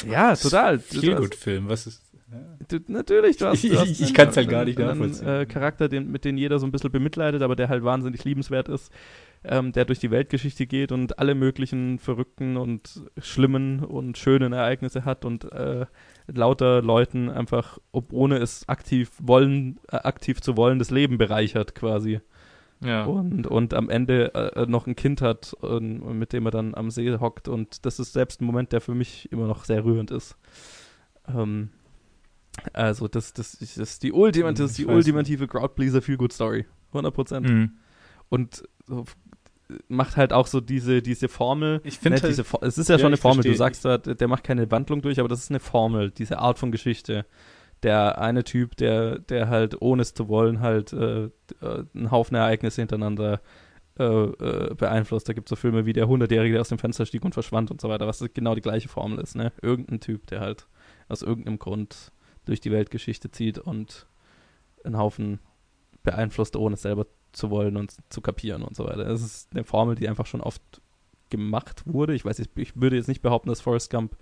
[0.10, 0.80] ja, total.
[0.80, 2.04] Viel Du- gut Film, was ist.
[2.68, 5.28] Du, natürlich, du hast, du Ich- hast ich einen- kann's halt gar nicht einen, nachvollziehen.
[5.28, 8.70] Äh, Charakter, den, mit dem jeder so ein bisschen bemitleidet, aber der halt wahnsinnig liebenswert
[8.70, 8.92] ist,
[9.44, 15.04] ähm, der durch die Weltgeschichte geht und alle möglichen verrückten und schlimmen und schönen Ereignisse
[15.06, 15.86] hat und äh,
[16.28, 21.76] lauter Leuten einfach, ob ohne es aktiv wollen, äh, aktiv zu wollen, das Leben bereichert
[21.76, 22.22] quasi.
[22.84, 23.04] Ja.
[23.06, 26.90] Und, und am Ende äh, noch ein Kind hat, ähm, mit dem er dann am
[26.92, 27.48] See hockt.
[27.48, 30.36] Und das ist selbst ein Moment, der für mich immer noch sehr rührend ist.
[31.34, 31.70] Ähm,
[32.74, 36.66] also, das, das, das ist die, Ultima, das die ultimative Crowdpleaser Feel Good Story.
[36.90, 37.50] 100 Prozent.
[37.50, 37.72] Mhm.
[38.30, 39.06] Und so,
[39.88, 41.82] macht halt auch so diese, diese Formel.
[41.84, 43.44] Ich finde Ne, halt, es ist ja, Ja, schon eine Formel.
[43.44, 43.58] Du verstehe.
[43.58, 46.72] sagst da, der macht keine Wandlung durch, aber das ist eine Formel, diese Art von
[46.72, 47.26] Geschichte.
[47.82, 51.30] Der eine Typ, der, der halt ohne es zu wollen halt äh, äh,
[51.94, 53.42] einen Haufen Ereignisse hintereinander
[54.00, 55.28] äh, äh, beeinflusst.
[55.28, 57.72] Da gibt es so Filme wie der Hundertjährige, der aus dem Fenster stieg und verschwand
[57.72, 59.36] und so weiter, was genau die gleiche Formel ist.
[59.36, 59.52] Ne?
[59.62, 60.68] Irgendein Typ, der halt
[61.10, 62.12] aus irgendeinem Grund
[62.46, 64.08] durch die Weltgeschichte zieht und
[64.84, 65.40] einen Haufen
[66.04, 69.06] beeinflusst, ohne es selber zu wollen und zu kapieren und so weiter.
[69.06, 70.62] Das ist eine Formel, die einfach schon oft
[71.30, 72.14] gemacht wurde.
[72.14, 74.16] Ich weiß, ich, ich würde jetzt nicht behaupten, dass Forrest Gump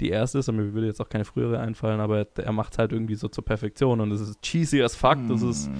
[0.00, 2.92] die erste ist, und mir würde jetzt auch keine frühere einfallen, aber er, macht halt
[2.92, 5.16] irgendwie so zur Perfektion und es ist cheesy as fuck.
[5.28, 5.70] Das ist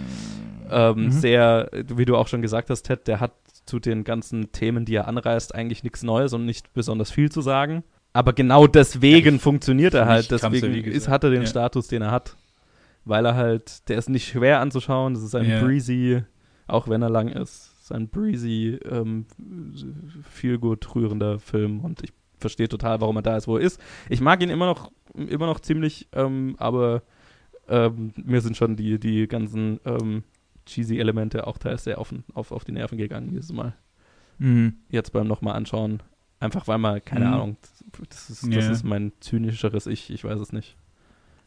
[0.71, 1.11] ähm, Mhm.
[1.11, 3.33] sehr, wie du auch schon gesagt hast, Ted, der hat
[3.67, 7.43] zu den ganzen Themen, die er anreißt, eigentlich nichts Neues und nicht besonders viel zu
[7.43, 7.85] sagen.
[8.13, 10.31] Aber genau deswegen funktioniert er halt.
[10.31, 11.47] ja, Deswegen ist, hat er den ja.
[11.47, 12.37] Status, den er hat.
[13.05, 15.15] Weil er halt, der ist nicht schwer anzuschauen.
[15.15, 15.63] Das ist ein Ja.
[15.63, 16.23] breezy,
[16.67, 19.27] auch wenn er lang ist, ist ein breezy, ähm,
[20.29, 21.81] viel gut rührender Film.
[21.81, 23.81] Und ich verstehe total, warum er da ist, wo er ist.
[24.09, 27.03] Ich mag ihn immer noch, immer noch ziemlich, ähm, aber
[27.69, 30.23] ähm, mir sind schon die, die ganzen ähm,
[30.67, 33.75] cheesy Elemente auch teils sehr auf, auf, auf die Nerven gegangen dieses Mal.
[34.39, 34.75] Mhm.
[34.91, 36.03] Jetzt beim nochmal anschauen.
[36.41, 37.33] Einfach weil man, keine Mhm.
[37.35, 37.57] Ahnung,
[38.09, 38.71] das ist, das Ja.
[38.71, 40.77] ist mein zynischeres Ich, ich weiß es nicht.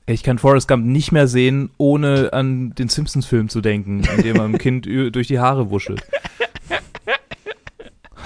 [0.08, 4.36] Ich kann Forrest Gump nicht mehr sehen, ohne an den Simpsons-Film zu denken, in dem
[4.36, 6.02] er einem Kind durch die Haare wuschelt.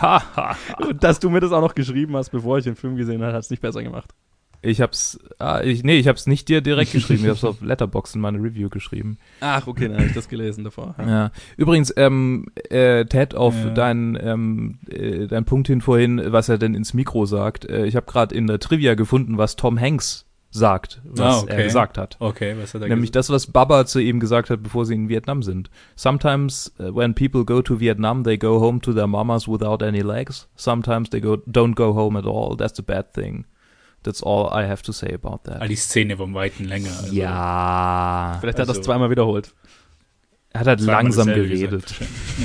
[0.02, 0.78] ha, ha, ha.
[0.88, 3.34] Und dass du mir das auch noch geschrieben hast, bevor ich den Film gesehen habe,
[3.34, 4.14] hat es nicht besser gemacht.
[4.62, 8.16] Ich hab's, ah, ich, nee, ich hab's nicht dir direkt geschrieben, ich hab's auf Letterboxd
[8.16, 9.18] in meine Review geschrieben.
[9.42, 10.96] Ach, okay, dann habe ich das gelesen davor.
[11.00, 11.32] Ja.
[11.58, 13.70] Übrigens, ähm, äh, Ted, auf Ja.
[13.72, 17.66] deinen ähm, äh, dein Punkt hin vorhin, was er denn ins Mikro sagt.
[17.70, 21.54] Äh, ich habe gerade in der Trivia gefunden, was Tom Hanks sagt, was Ah, okay.
[21.58, 22.16] er gesagt hat.
[22.20, 25.10] Okay, was hat er Nämlich das, was Baba zu ihm gesagt hat, bevor sie in
[25.10, 25.70] Vietnam sind.
[25.98, 30.00] Sometimes uh, when people go to Vietnam, they go home to their mamas without any
[30.02, 30.48] legs.
[30.56, 32.56] Sometimes they go don't go home at all.
[32.56, 33.44] That's a bad thing.
[34.06, 35.70] That's all I have to say about Ah, that.
[35.70, 36.92] die Szene vom Weiten länger.
[36.98, 38.38] Also ja.
[38.40, 39.54] Vielleicht hat er Also- das zweimal wiederholt.
[40.52, 41.86] Er hat halt langsam geredet.
[41.86, 41.96] gesagt.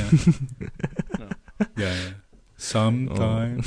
[1.77, 1.83] Ja.
[1.85, 1.95] ja, ja.
[2.57, 3.59] Sometime.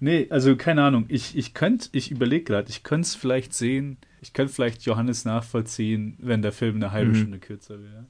[0.00, 1.04] Nee, also keine Ahnung.
[1.08, 5.24] Ich, ich könnte, ich überlege gerade, ich könnte es vielleicht sehen, ich könnte vielleicht Johannes
[5.24, 7.16] nachvollziehen, wenn der Film eine halbe Mhm.
[7.16, 8.06] Stunde kürzer wäre.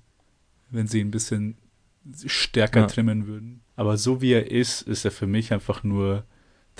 [0.70, 1.56] Wenn sie ein bisschen
[2.26, 2.86] stärker Ja.
[2.86, 3.60] trimmen würden.
[3.76, 6.24] Aber so wie er ist, ist er für mich einfach nur,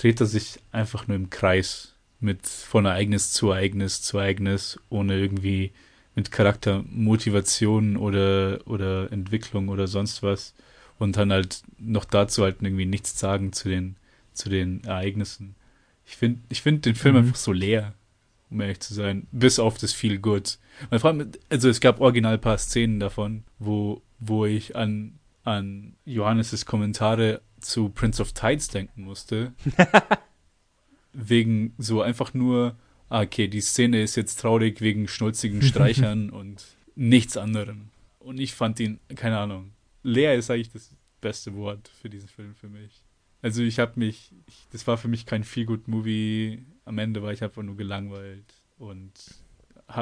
[0.01, 1.95] dreht er sich einfach nur im Kreis.
[2.21, 5.71] Mit von Ereignis zu Ereignis zu Ereignis, ohne irgendwie
[6.17, 10.55] mit Charaktermotivation oder, oder Entwicklung oder sonst was.
[10.99, 13.97] Und dann halt noch dazu halt irgendwie nichts sagen zu den,
[14.33, 15.55] zu den Ereignissen.
[16.07, 17.23] Ich finde ich find den Film Mhm.
[17.23, 17.95] einfach so leer,
[18.51, 19.29] um ehrlich zu sein.
[19.31, 20.59] Bis auf das Feel Good.
[20.91, 25.95] Man fragt also es gab original ein paar Szenen davon, wo, wo ich an, an
[26.05, 29.53] Johannes' Kommentare zu Prince of Tides denken musste.
[31.13, 32.77] wegen so einfach nur,
[33.09, 37.89] ah, okay, die Szene ist jetzt traurig wegen schnulzigen Streichern und nichts anderem.
[38.19, 42.55] Und ich fand ihn, keine Ahnung, leer ist eigentlich das beste Wort für diesen Film
[42.55, 43.03] für mich.
[43.43, 46.65] Also ich habe mich, ich, das war für mich kein Feel-Good-Movie.
[46.85, 49.13] Am Ende war ich einfach nur gelangweilt und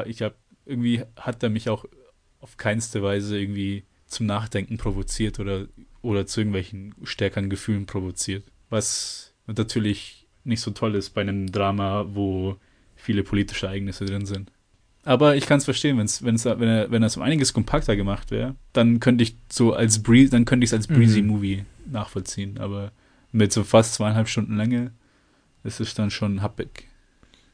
[0.07, 1.85] ich habe irgendwie hat er mich auch
[2.40, 5.69] auf keinste Weise irgendwie zum Nachdenken provoziert oder
[6.07, 8.45] oder zu irgendwelchen stärkeren Gefühlen provoziert.
[8.71, 12.57] Was natürlich nicht so toll ist bei einem Drama, wo
[12.95, 14.53] viele politische Ereignisse drin sind.
[15.05, 18.31] Aber ich kann es verstehen, wenn's, wenn's, wenn er wenn es um einiges kompakter gemacht
[18.31, 21.29] wäre, dann könnte ich so als Breeze, dann könnte ich es als breezy Mhm.
[21.29, 22.59] Movie nachvollziehen.
[22.59, 22.92] Aber
[23.33, 24.92] mit so fast zweieinhalb Stunden Länge
[25.62, 26.88] ist es dann schon happig.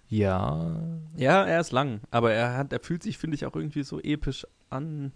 [0.09, 0.77] Ja.
[1.17, 3.99] Ja, er ist lang, aber er hat, er fühlt sich, finde ich, auch irgendwie so
[4.01, 5.13] episch an,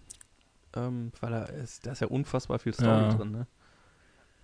[0.75, 3.09] ähm, weil er ist, da ist ja unfassbar viel Story Ja.
[3.13, 3.47] drin, ne?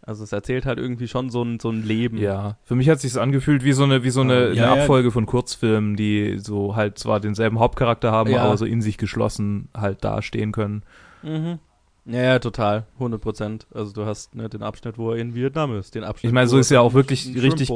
[0.05, 2.17] Also es erzählt halt irgendwie schon so ein, so ein Leben.
[2.17, 4.73] Ja, für mich hat sich angefühlt wie so eine wie so eine, Ja, eine ja.
[4.73, 8.43] Abfolge von Kurzfilmen, die so halt zwar denselben Hauptcharakter haben, Ja.
[8.43, 10.83] aber so in sich geschlossen halt dastehen können.
[11.21, 11.59] Mhm.
[12.05, 12.85] Ja, ja, total.
[12.95, 13.65] 100 Prozent.
[13.73, 15.95] Also du hast ne, den Abschnitt, wo er in Vietnam ist.
[15.95, 17.71] Den Abschnitt, Ich meine, so er ist ja auch wirklich richtig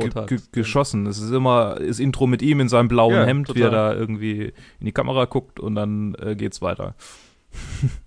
[0.51, 1.07] geschossen.
[1.07, 3.93] Es ist immer das Intro mit ihm in seinem blauen Ja, Hemd, wie er total.
[3.93, 6.93] da irgendwie in die Kamera guckt und dann äh, geht's weiter.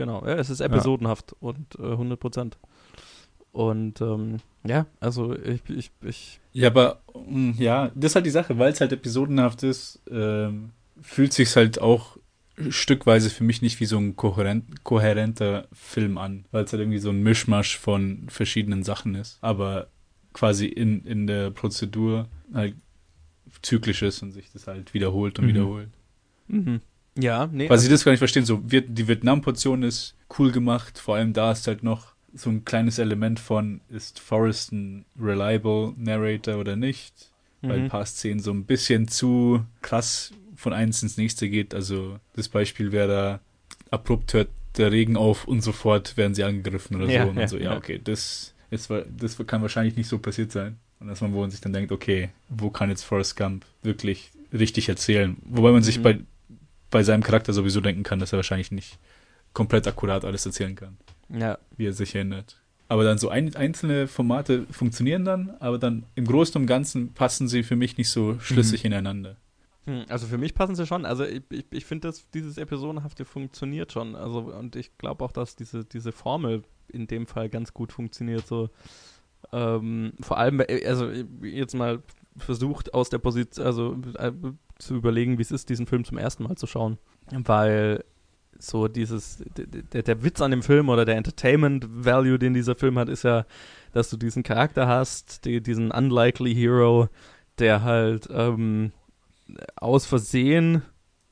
[0.00, 2.56] Genau, ja, es ist episodenhaft und äh, 100 Prozent.
[3.52, 8.30] Und ähm, ja, also ich, ich, ich Ja, aber mm, ja, das ist halt die
[8.30, 10.70] Sache, weil es halt episodenhaft ist, ähm,
[11.02, 12.16] fühlt sich's halt auch
[12.70, 16.98] stückweise für mich nicht wie so ein kohärent, kohärenter Film an, weil es halt irgendwie
[16.98, 19.88] so ein Mischmasch von verschiedenen Sachen ist, aber
[20.32, 22.74] quasi in, in der Prozedur halt
[23.60, 25.48] zyklisch ist und sich das halt wiederholt und Mhm.
[25.50, 25.90] wiederholt.
[26.48, 26.80] mhm.
[27.20, 31.16] Ja, nee, Was ich das gar nicht verstehen, so die Vietnam-Portion ist cool gemacht, vor
[31.16, 36.56] allem da ist halt noch so ein kleines Element von, ist Forrest ein reliable Narrator
[36.56, 37.30] oder nicht?
[37.62, 37.88] Weil ein mhm.
[37.88, 41.74] paar Szenen so ein bisschen zu krass von eins ins nächste geht.
[41.74, 43.40] Also das Beispiel wäre da,
[43.90, 47.30] abrupt hört der Regen auf und sofort werden sie angegriffen oder Ja, so.
[47.30, 47.76] Und ja, so, ja, ja.
[47.76, 50.78] okay, das, ist, das kann wahrscheinlich nicht so passiert sein.
[51.00, 54.30] Und dass man wo man sich dann denkt, okay, wo kann jetzt Forrest Gump wirklich
[54.52, 55.36] richtig erzählen?
[55.44, 56.02] Wobei man sich Mhm.
[56.02, 56.18] bei,
[56.90, 58.98] bei seinem Charakter sowieso denken kann, dass er wahrscheinlich nicht
[59.52, 60.96] komplett akkurat alles erzählen kann,
[61.28, 62.60] ja, wie er sich erinnert.
[62.88, 67.46] Aber dann so ein, einzelne Formate funktionieren dann, aber dann im Großen und Ganzen passen
[67.46, 69.36] sie für mich nicht so schlüssig ineinander.
[69.86, 71.04] Hm, Also für mich passen sie schon.
[71.04, 74.16] Also ich, ich, ich finde, dass dieses Episodenhafte funktioniert schon.
[74.16, 78.46] Also und ich glaube auch, dass diese, diese Formel in dem Fall ganz gut funktioniert.
[78.46, 78.70] So
[79.52, 81.10] ähm, vor allem, äh, also
[81.42, 82.02] jetzt mal
[82.36, 84.32] versucht aus der Position, also äh,
[84.80, 86.98] zu überlegen, wie es ist, diesen Film zum ersten Mal zu schauen,
[87.30, 88.04] weil
[88.58, 92.98] so dieses der, der Witz an dem Film oder der Entertainment Value, den dieser Film
[92.98, 93.46] hat, ist ja,
[93.92, 97.08] dass du diesen Charakter hast, die, diesen unlikely Hero,
[97.58, 98.92] der halt ähm,
[99.76, 100.82] aus Versehen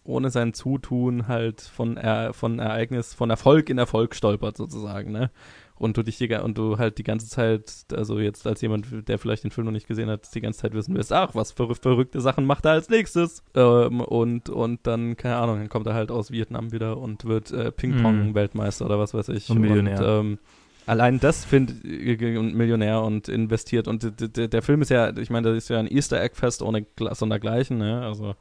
[0.05, 5.31] ohne sein Zutun halt von, er, von Ereignis, von Erfolg in Erfolg stolpert sozusagen, ne?
[5.79, 9.19] Und du dich die, und du halt die ganze Zeit, also jetzt als jemand, der
[9.19, 11.75] vielleicht den Film noch nicht gesehen hat, die ganze Zeit wissen wirst, ach, was für
[11.75, 13.43] verrückte Sachen macht er als nächstes?
[13.55, 17.53] Ähm, und, und dann, keine Ahnung, dann kommt er halt aus Vietnam wieder und wird
[17.53, 19.49] äh, Ping-Pong-Weltmeister oder was weiß ich.
[19.51, 19.99] Und Millionär.
[19.99, 20.38] Und, ähm,
[20.87, 25.59] allein das findet und Millionär und investiert und der Film ist ja, ich meine, das
[25.59, 28.01] ist ja ein Easter Egg Fest ohne sondergleichen, ne?
[28.03, 28.35] Also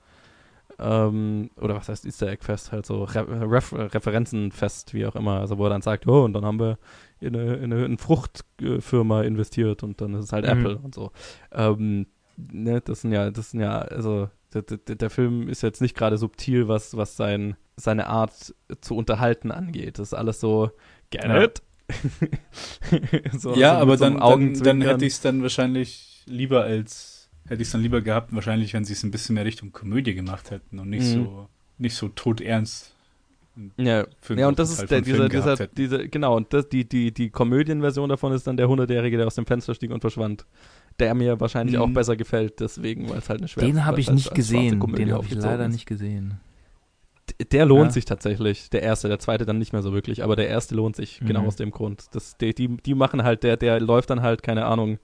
[0.80, 5.40] ähm, oder was heißt Easter Egg Fest, halt so Re Re Referenzenfest, wie auch immer,
[5.40, 6.78] also wo er dann sagt, oh, und dann haben wir
[7.20, 10.52] in eine, in eine, in Fruchtfirma investiert und dann ist es halt mhm.
[10.52, 11.12] Apple und so.
[11.52, 12.06] Ähm,
[12.38, 15.96] ne, das sind ja, das sind ja, also der, der, der Film ist jetzt nicht
[15.96, 20.00] gerade subtil, was, was sein, seine Art zu unterhalten angeht.
[20.00, 20.72] Das ist alles so,
[21.10, 21.44] get ja.
[21.44, 21.62] it?
[23.38, 27.17] so, ja, so aber dann, dann, dann hätte ich es dann wahrscheinlich lieber als,
[27.48, 30.14] hätte ich es dann lieber gehabt, wahrscheinlich, wenn sie es ein bisschen mehr Richtung Komödie
[30.14, 31.24] gemacht hätten und nicht mhm.
[31.26, 32.94] so, nicht so todernst
[33.78, 34.06] ja,
[34.36, 38.10] ja und das ist der, dieser, dieser, dieser, genau, und das, die, die, die Komödienversion
[38.10, 40.46] davon ist dann der Hundertjährige, der aus dem Fenster stieg und verschwand.
[41.00, 41.82] Der mir wahrscheinlich mhm.
[41.82, 45.12] auch besser gefällt, deswegen, weil es halt eine schwere Den habe ich nicht gesehen, den
[45.12, 46.40] habe ich leider nicht gesehen.
[47.52, 47.92] Der lohnt ja.
[47.92, 50.96] sich tatsächlich, der erste, der zweite dann nicht mehr so wirklich, aber der erste lohnt
[50.96, 51.28] sich, genau mhm.
[51.28, 52.06] genau aus dem Grund.
[52.12, 54.98] Das, die, die, die machen halt, der, der läuft dann halt, keine Ahnung,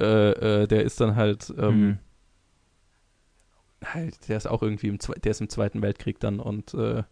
[0.00, 1.98] äh, äh, der ist dann halt, ähm, mhm.
[3.84, 7.02] halt, der ist auch irgendwie im, der ist im Zweiten Weltkrieg dann und äh,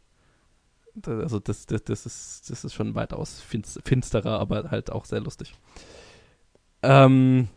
[1.07, 5.55] also das, das, das, ist, das ist schon weitaus finsterer, aber halt auch sehr lustig.
[6.83, 7.49] Ähm,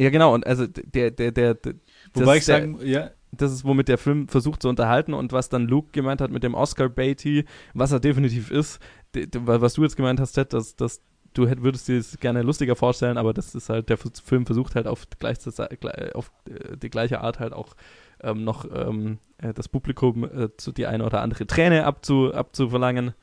[0.00, 1.74] ja, genau, und also der, der, der, der
[2.14, 3.10] Wobei ich sagen, ja.
[3.32, 6.42] Das ist, womit der Film versucht zu unterhalten und was dann Luke gemeint hat mit
[6.42, 8.80] dem Oscar Beatty, was er definitiv ist,
[9.12, 11.00] was du jetzt gemeint hast, Ted, dass, dass
[11.34, 14.74] du hätt, würdest dir das gerne lustiger vorstellen, aber das ist halt, der Film versucht
[14.74, 15.38] halt auf, gleich,
[16.14, 17.74] auf äh, die gleiche Art halt auch
[18.22, 23.14] ähm, noch ähm, äh, das Publikum äh, zu die eine oder andere Träne abzu, abzuverlangen,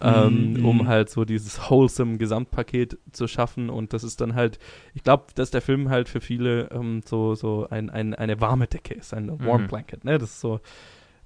[0.00, 0.66] ähm, mm.
[0.66, 3.70] um halt so dieses wholesome Gesamtpaket zu schaffen.
[3.70, 4.58] Und das ist dann halt,
[4.94, 8.66] ich glaube, dass der Film halt für viele ähm, so, so ein, ein, eine warme
[8.66, 9.68] Decke ist, ein Warm mm.
[9.68, 10.04] Blanket.
[10.04, 10.18] Ne?
[10.18, 10.60] Das ist so,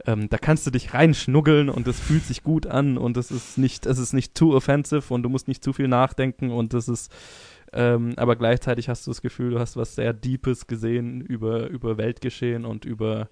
[0.07, 3.59] ähm, da kannst du dich reinschnuggeln und es fühlt sich gut an und es ist
[3.59, 6.89] nicht, es ist nicht too offensive und du musst nicht zu viel nachdenken und es
[6.89, 7.13] ist
[7.73, 11.99] ähm, aber gleichzeitig hast du das Gefühl, du hast was sehr Deepes gesehen über, über
[11.99, 13.29] Weltgeschehen und über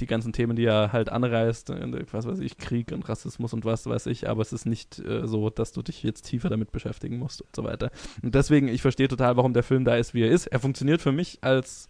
[0.00, 3.64] die ganzen Themen, die er halt anreißt, äh, was weiß ich, Krieg und Rassismus und
[3.64, 6.72] was weiß ich, aber es ist nicht äh, so, dass du dich jetzt tiefer damit
[6.72, 7.90] beschäftigen musst und so weiter.
[8.22, 10.46] Und deswegen, ich verstehe total, warum der Film da ist, wie er ist.
[10.46, 11.88] Er funktioniert für mich als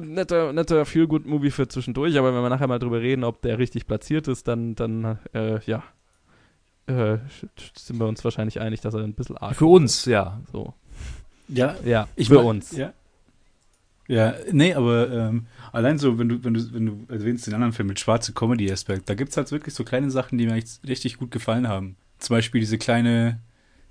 [0.00, 3.86] netter, netter Feel-Good-Movie für zwischendurch, aber wenn wir nachher mal drüber reden, ob der richtig
[3.86, 5.82] platziert ist, dann, dann äh, ja,
[6.86, 7.18] äh,
[7.76, 10.40] sind wir uns wahrscheinlich einig, dass er ein bisschen arg Für uns, ja.
[10.52, 10.74] So.
[11.48, 12.72] Ja, ja ich für uns.
[12.72, 12.92] Ja.
[14.08, 17.74] Ja, nee, aber ähm, allein so, wenn du, wenn du, wenn du erwähnst den anderen
[17.74, 20.80] Film mit schwarze Comedy-Aspekt, da gibt es halt wirklich so kleine Sachen, die mir echt
[20.88, 21.96] richtig gut gefallen haben.
[22.18, 23.40] Zum Beispiel diese kleine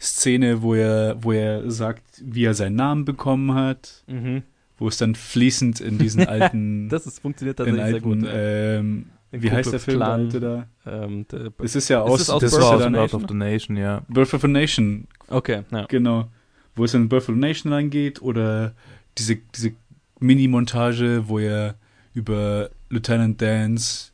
[0.02, 4.42] Szene, wo er, wo er sagt, wie er seinen Namen bekommen hat, mhm.
[4.78, 6.90] Wo es dann fließend in diesen alten.
[6.90, 8.30] das ist, funktioniert tatsächlich alten, sehr gut.
[8.32, 10.68] Ähm, wie heißt der Film Clan, da?
[10.86, 11.26] Ähm,
[11.60, 14.02] es ist ja aus, ist aus Birth, of, Birth of the Nation, ja.
[14.08, 15.08] Birth of a Nation.
[15.28, 15.86] Okay, ja.
[15.86, 16.30] Genau.
[16.76, 18.74] Wo es in Birth of a Nation reingeht oder
[19.18, 19.74] diese, diese
[20.20, 21.76] Mini-Montage, wo er
[22.14, 24.14] über Lieutenant Dan's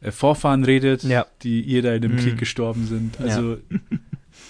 [0.00, 1.26] äh, Vorfahren redet, ja.
[1.42, 2.18] die jeder in dem mm.
[2.18, 3.20] Krieg gestorben sind.
[3.20, 3.78] Also ja.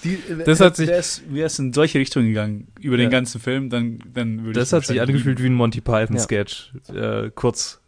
[0.05, 3.99] die, das hat sich wäre es in solche Richtungen gegangen über den ganzen Film, dann
[4.13, 7.81] dann würde Das hat sich angefühlt wie ein Monty Python Sketch, äh, kurz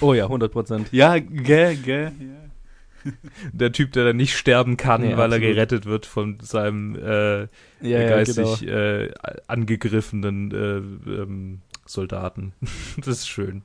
[0.00, 0.88] Oh ja, 100 Prozent.
[0.92, 2.12] Ja, gell, gell.
[2.18, 3.12] Ja.
[3.52, 5.42] Der Typ, der dann nicht sterben kann, nee, weil absolut.
[5.42, 7.42] er gerettet wird von seinem äh,
[7.80, 8.72] ja, geistig genau.
[8.72, 9.14] äh,
[9.46, 12.52] angegriffenen äh, ähm, Soldaten.
[12.98, 13.62] das ist schön.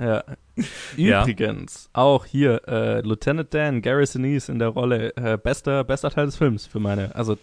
[0.00, 0.24] ja.
[0.96, 2.02] Übrigens, ja.
[2.02, 6.36] auch hier äh, Lieutenant Dan, Gary Sinise in der Rolle, äh, bester, bester Teil des
[6.36, 7.38] Films für meine, also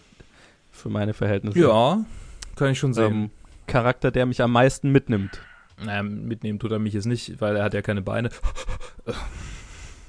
[0.70, 1.58] für meine Verhältnisse.
[1.58, 2.04] Ja,
[2.56, 3.12] kann ich schon sehen.
[3.12, 3.30] Ähm,
[3.66, 5.40] Charakter, der mich am meisten mitnimmt.
[5.82, 8.30] Naja, mitnehmen tut er mich jetzt nicht, weil er hat ja keine Beine.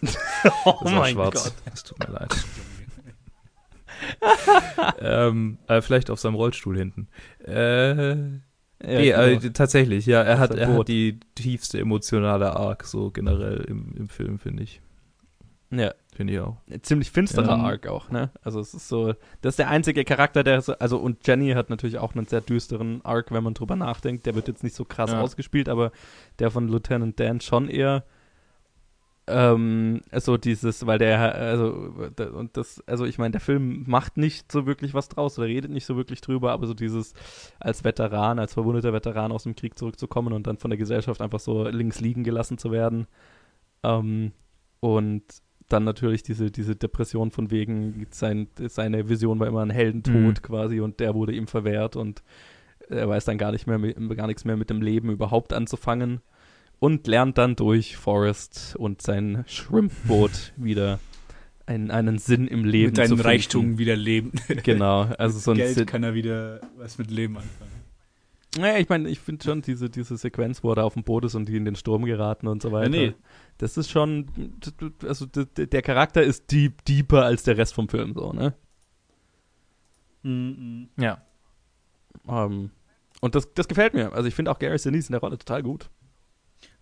[0.66, 1.44] oh mein schwarz.
[1.44, 1.54] Gott.
[1.74, 2.36] Es tut mir leid.
[5.00, 7.08] ähm, äh, vielleicht auf seinem Rollstuhl hinten.
[7.44, 8.16] Äh,
[8.84, 9.46] ja, nee, genau.
[9.46, 14.10] äh, tatsächlich, ja, er hat, er hat die tiefste emotionale Arc so generell im, im
[14.10, 14.82] Film, finde ich.
[15.72, 15.94] Ja.
[16.16, 16.58] Finde ich auch.
[16.82, 17.64] Ziemlich finsterer ja.
[17.64, 18.32] Arc auch, ne?
[18.42, 21.70] Also es ist so, das ist der einzige Charakter, der so, also und Jenny hat
[21.70, 24.26] natürlich auch einen sehr düsteren Arc, wenn man drüber nachdenkt.
[24.26, 25.22] Der wird jetzt nicht so krass ja.
[25.22, 25.92] ausgespielt, aber
[26.40, 28.04] der von Lieutenant Dan schon eher
[29.28, 31.94] ähm, so dieses, weil der, also,
[32.34, 35.70] und das, also ich meine, der Film macht nicht so wirklich was draus oder redet
[35.72, 37.14] nicht so wirklich drüber, aber so dieses
[37.60, 41.40] als Veteran, als verwundeter Veteran aus dem Krieg zurückzukommen und dann von der Gesellschaft einfach
[41.40, 43.08] so links liegen gelassen zu werden,
[43.84, 44.32] Ähm,
[44.80, 45.24] und
[45.70, 50.42] dann natürlich diese, diese Depression von wegen, sein, seine Vision war immer ein Heldentod Mhm.
[50.42, 52.24] quasi und der wurde ihm verwehrt und
[52.90, 53.78] er weiß dann gar nicht mehr,
[54.16, 56.22] gar nichts mehr mit dem Leben überhaupt anzufangen
[56.80, 61.00] und lernt dann durch Forrest und sein Shrimpboot wieder
[61.66, 63.22] einen, einen Sinn im Leben Mit zu finden.
[63.22, 64.32] Reichtum wieder leben.
[64.64, 65.86] Genau, also so ein Geld Sinn.
[65.86, 67.72] kann er wieder was mit Leben anfangen.
[68.58, 71.26] Naja, ich meine, ich finde schon diese, diese Sequenz, wo er da auf dem Boot
[71.26, 72.90] ist und die in den Sturm geraten und so weiter.
[72.90, 73.14] nee.
[73.60, 74.28] Das ist schon,
[75.04, 78.54] also der Charakter ist deep, deeper als der Rest vom Film, so, ne?
[80.22, 80.90] Mhm.
[80.98, 81.22] Ja.
[82.28, 82.70] Ähm,
[83.22, 84.14] und das, das gefällt mir.
[84.14, 85.90] Also ich finde auch Gary Sinise in der Rolle total gut.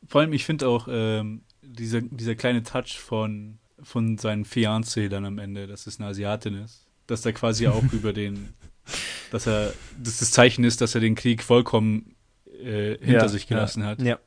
[0.08, 5.26] Vor allem, ich finde auch ähm, dieser, dieser kleine Touch von, von seinem Fiancé dann
[5.26, 8.54] am Ende, dass es eine Asiatin ist, dass er quasi auch über den,
[9.32, 12.16] dass er, dass das Zeichen ist, dass er den Krieg vollkommen
[12.62, 14.02] äh, hinter Ja, sich gelassen hat.
[14.02, 14.20] Ja.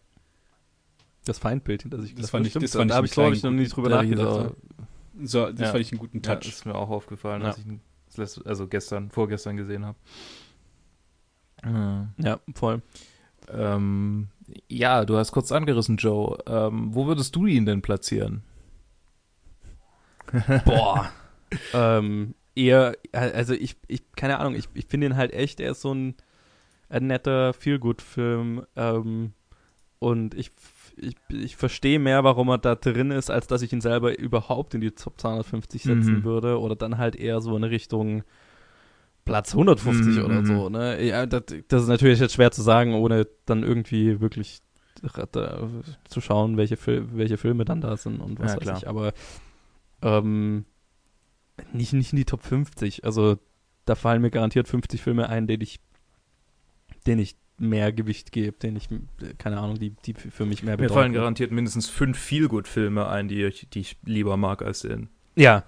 [1.25, 2.15] Das Feindbild hinter sich.
[2.15, 2.79] Das fand ich- das so.
[2.79, 4.55] fand da ich habe ich, glaube ich, noch nie drüber nachgedacht.
[5.23, 5.67] So, das Ja.
[5.73, 6.49] fand ich einen guten Ja, Touch.
[6.49, 7.49] ist mir auch aufgefallen, Ja.
[7.49, 9.99] als ich ihn das letzte, also gestern, vorgestern gesehen habe.
[12.19, 12.83] Ja, voll.
[13.51, 14.29] ähm,
[14.69, 16.39] ja, du hast kurz angerissen, Joe.
[16.47, 18.43] Ähm, wo würdest du ihn denn platzieren?
[20.65, 21.11] Boah.
[21.73, 25.81] ähm, eher, also ich, ich, keine Ahnung, ich, ich finde ihn halt echt, er ist
[25.83, 26.15] so ein,
[26.89, 28.67] ein netter Feel-Good-Film.
[28.77, 29.33] Ähm,
[29.99, 30.53] und ich,
[30.97, 34.75] ich, ich verstehe mehr, warum er da drin ist, als dass ich ihn selber überhaupt
[34.75, 36.25] in die Top 250 setzen Mhm.
[36.25, 36.61] würde.
[36.61, 38.23] Oder dann halt eher so in Richtung
[39.29, 40.47] Platz 150 Mhm, oder mhm.
[40.47, 40.69] so.
[40.69, 41.05] Ne?
[41.05, 44.61] Ja, das, das ist natürlich jetzt schwer zu sagen, ohne dann irgendwie wirklich
[45.33, 45.69] da,
[46.09, 48.79] zu schauen, welche, Fil welche Filme dann da sind und was Ja, weiß klar.
[48.79, 48.89] ich.
[48.89, 49.13] Aber
[50.03, 50.65] ähm,
[51.73, 53.05] nicht, nicht in die Top 50.
[53.05, 53.39] Also
[53.85, 55.81] da fallen mir garantiert 50 Filme ein, denen ich,
[57.07, 60.75] denen ich mehr Gewicht gebe, denen ich, äh, keine Ahnung, die, die für mich mehr
[60.75, 60.95] Mir bedeuten.
[60.95, 65.09] fallen garantiert mindestens fünf Feelgood-Filme ein, die ich, die ich lieber mag als den.
[65.35, 65.65] Ja.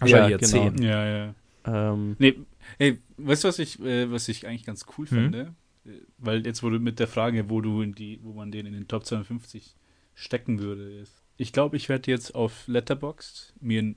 [0.00, 0.70] Wahrscheinlich Ja, jetzt genau.
[0.70, 0.82] zehn.
[0.82, 1.34] Ja, ja.
[1.66, 2.38] Ähm, Nee,
[2.78, 5.16] ey, weißt du, was ich, äh, was ich eigentlich ganz cool Hm?
[5.16, 5.54] finde?
[5.84, 8.72] Äh, Weil jetzt wurde mit der Frage, wo du in die, wo man den in
[8.72, 9.74] den Top 250
[10.14, 11.22] stecken würde, ist.
[11.36, 13.96] Ich glaube, ich werde jetzt auf Letterboxd mir n-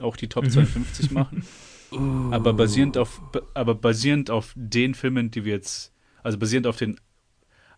[0.00, 0.50] auch die Top Mhm.
[0.50, 1.42] 250 machen.
[2.30, 3.20] Aber basierend auf,
[3.52, 6.98] aber basierend auf den Filmen, die wir jetzt, also basierend auf den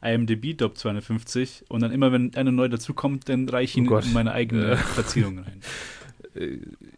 [0.01, 3.87] IMDb Top 250 und dann immer, wenn einer neu dazukommt, dann reiche ich Oh ihn
[3.89, 4.05] Gott.
[4.05, 4.77] in meine eigene Äh.
[4.77, 5.61] Platzierung rein.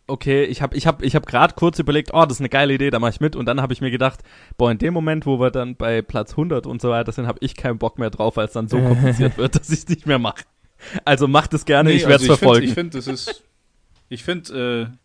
[0.06, 2.74] okay, ich habe ich hab, ich hab gerade kurz überlegt, oh, das ist eine geile
[2.74, 3.36] Idee, da mache ich mit.
[3.36, 4.20] Und dann habe ich mir gedacht,
[4.56, 7.38] boah, in dem Moment, wo wir dann bei Platz 100 und so weiter sind, habe
[7.42, 10.06] ich keinen Bock mehr drauf, weil es dann so kompliziert wird, dass ich es nicht
[10.06, 10.44] mehr mache.
[11.04, 12.60] Also macht es gerne, Nee, ich werde es also ich verfolgen.
[12.68, 13.44] Find, ich finde, das ist,
[14.08, 14.96] ich finde, äh,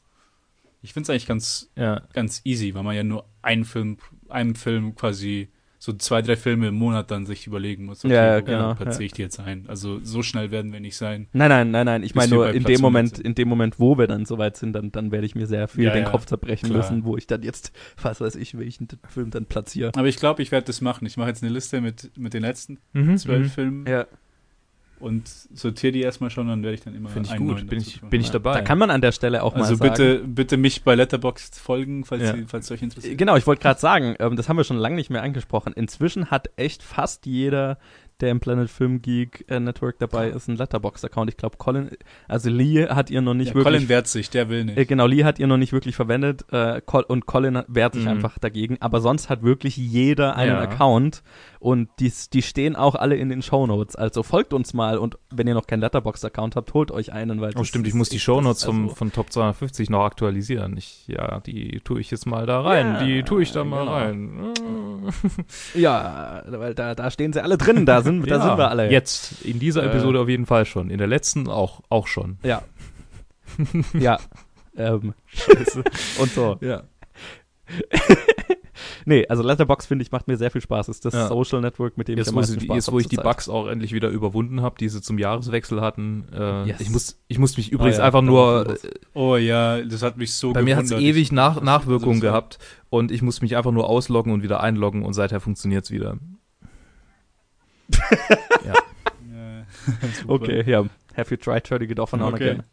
[0.82, 2.02] ich finde es eigentlich ganz, Ja.
[2.14, 3.98] ganz easy, weil man ja nur einen Film,
[4.30, 5.50] einen Film quasi
[5.84, 8.04] so zwei, drei Filme im Monat dann sich überlegen muss.
[8.04, 9.66] Ja, ja, wo genau, platziere ich die jetzt ein?
[9.68, 11.28] Also so schnell werden wir nicht sein.
[11.34, 12.04] Nein, nein, nein, nein.
[12.04, 13.26] Ich meine nur in Platz dem 100 Moment, sind.
[13.26, 15.86] in dem Moment, wo wir dann soweit sind, dann, dann werde ich mir sehr viel
[15.86, 16.78] Ja, den ja, Kopf zerbrechen klar.
[16.84, 19.90] müssen, wo ich dann jetzt, was weiß ich, welchen Film dann platziere.
[19.96, 21.08] Aber ich glaube, ich werde das machen.
[21.08, 23.50] Ich mache jetzt eine Liste mit, mit den letzten Mhm, zwölf mhm.
[23.50, 24.06] Filmen Ja.
[25.02, 27.56] Und sortiere die erstmal schon, dann werde ich dann immer Finde ich einen gut.
[27.58, 28.54] neuen Bin ich, bin ich dabei.
[28.54, 29.92] Da kann man an der Stelle auch Also mal sagen.
[29.92, 32.34] bitte, bitte mich bei Letterboxd folgen, falls, Ja.
[32.36, 33.18] Sie, falls euch interessiert.
[33.18, 35.74] Genau, ich wollte gerade sagen, ähm, das haben wir schon lange nicht mehr angesprochen.
[35.74, 37.78] Inzwischen hat echt fast jeder,
[38.22, 41.30] der im Planet Film Geek äh, Network dabei ist, einen Letterbox-Account.
[41.30, 41.90] Ich glaube, Colin,
[42.28, 44.78] also Lee hat ihr noch nicht Ja, wirklich Colin wehrt sich, der will nicht.
[44.78, 48.04] Äh, genau, Lee hat ihr noch nicht wirklich verwendet äh, Col und Colin wehrt sich
[48.04, 48.10] Mhm.
[48.12, 48.78] einfach dagegen.
[48.80, 50.62] Aber sonst hat wirklich jeder einen Ja.
[50.62, 51.24] Account
[51.60, 53.96] und die, die stehen auch alle in den Shownotes.
[53.96, 57.54] Also folgt uns mal und wenn ihr noch keinen Letterbox-Account habt, holt euch einen, weil
[57.58, 60.76] Oh, stimmt, ich muss die Shownotes also- von Top 250 noch aktualisieren.
[60.78, 62.94] Ich, ja, die tue ich jetzt mal da rein.
[62.94, 63.92] Ja, die tue ich da mal genau.
[63.94, 64.54] rein.
[65.76, 68.92] Ja, weil da, da stehen sie alle drin, da sind, da Ja, sind wir alle.
[68.92, 69.88] Jetzt, in dieser Äh.
[69.88, 70.90] Episode auf jeden Fall schon.
[70.90, 72.38] In der letzten auch, auch schon.
[72.44, 72.64] Ja.
[74.00, 74.20] ja.
[74.76, 75.84] Ähm, Scheiße.
[76.20, 76.58] Und so.
[76.62, 76.84] Ja.
[79.06, 80.90] Nee, also Letterbox finde ich macht mir sehr viel Spaß.
[80.90, 81.28] Ist das Ja.
[81.28, 83.16] Social Network, mit dem Jetzt, ich am meisten Spaß jetzt, wo ich die.
[83.16, 86.26] Bugs auch endlich wieder überwunden habe, die sie zum Jahreswechsel hatten.
[86.34, 86.82] Äh, Yes.
[86.82, 88.66] ich, muss, ich musste mich übrigens ja, einfach nur.
[88.68, 92.22] muss Äh, Oh ja, das hat mich so bei mir hat es ewig nach, Nachwirkungen
[92.22, 92.60] war- gehabt
[92.90, 96.18] und ich musste mich einfach nur ausloggen und wieder einloggen und seither funktioniert es wieder.
[98.66, 98.74] Ja.
[100.28, 100.86] Okay, ja.
[101.16, 102.52] Have you tried turning it off and on Okay.
[102.52, 102.64] again?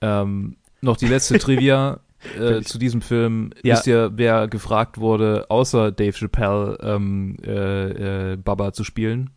[0.00, 2.00] Ähm, noch die letzte Trivia
[2.38, 3.50] äh, zu diesem Film.
[3.62, 3.74] Ja.
[3.74, 9.30] Wisst ihr, wer gefragt wurde, außer Dave Chappelle ähm, äh, äh, Baba zu spielen?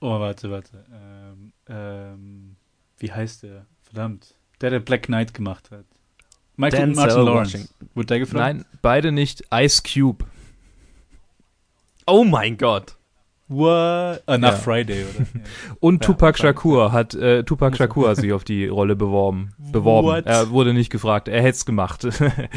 [0.00, 0.84] Oh, warte, warte.
[0.92, 2.56] Ähm, ähm,
[2.98, 3.66] wie heißt der?
[3.82, 4.34] Verdammt.
[4.60, 5.84] Der, der Black Knight gemacht hat.
[6.56, 7.52] Michael Denzel Martin Lawrence.
[7.54, 7.88] Washington.
[7.94, 8.56] Wurde der gefragt?
[8.56, 9.44] Nein, beide nicht.
[9.52, 10.24] Ice Cube.
[12.06, 12.96] Oh mein Gott.
[13.48, 14.22] What?
[14.26, 14.56] Ah, nach Ja.
[14.58, 15.26] Friday, oder?
[15.34, 15.40] Ja.
[15.80, 16.38] Und Ja, Tupac.
[16.38, 19.52] Shakur hat äh, Tupac Shakur hat sich auf die Rolle beworben.
[19.58, 20.08] Beworben.
[20.08, 20.26] What?
[20.26, 21.28] Er wurde nicht gefragt.
[21.28, 22.06] Er hätte es gemacht.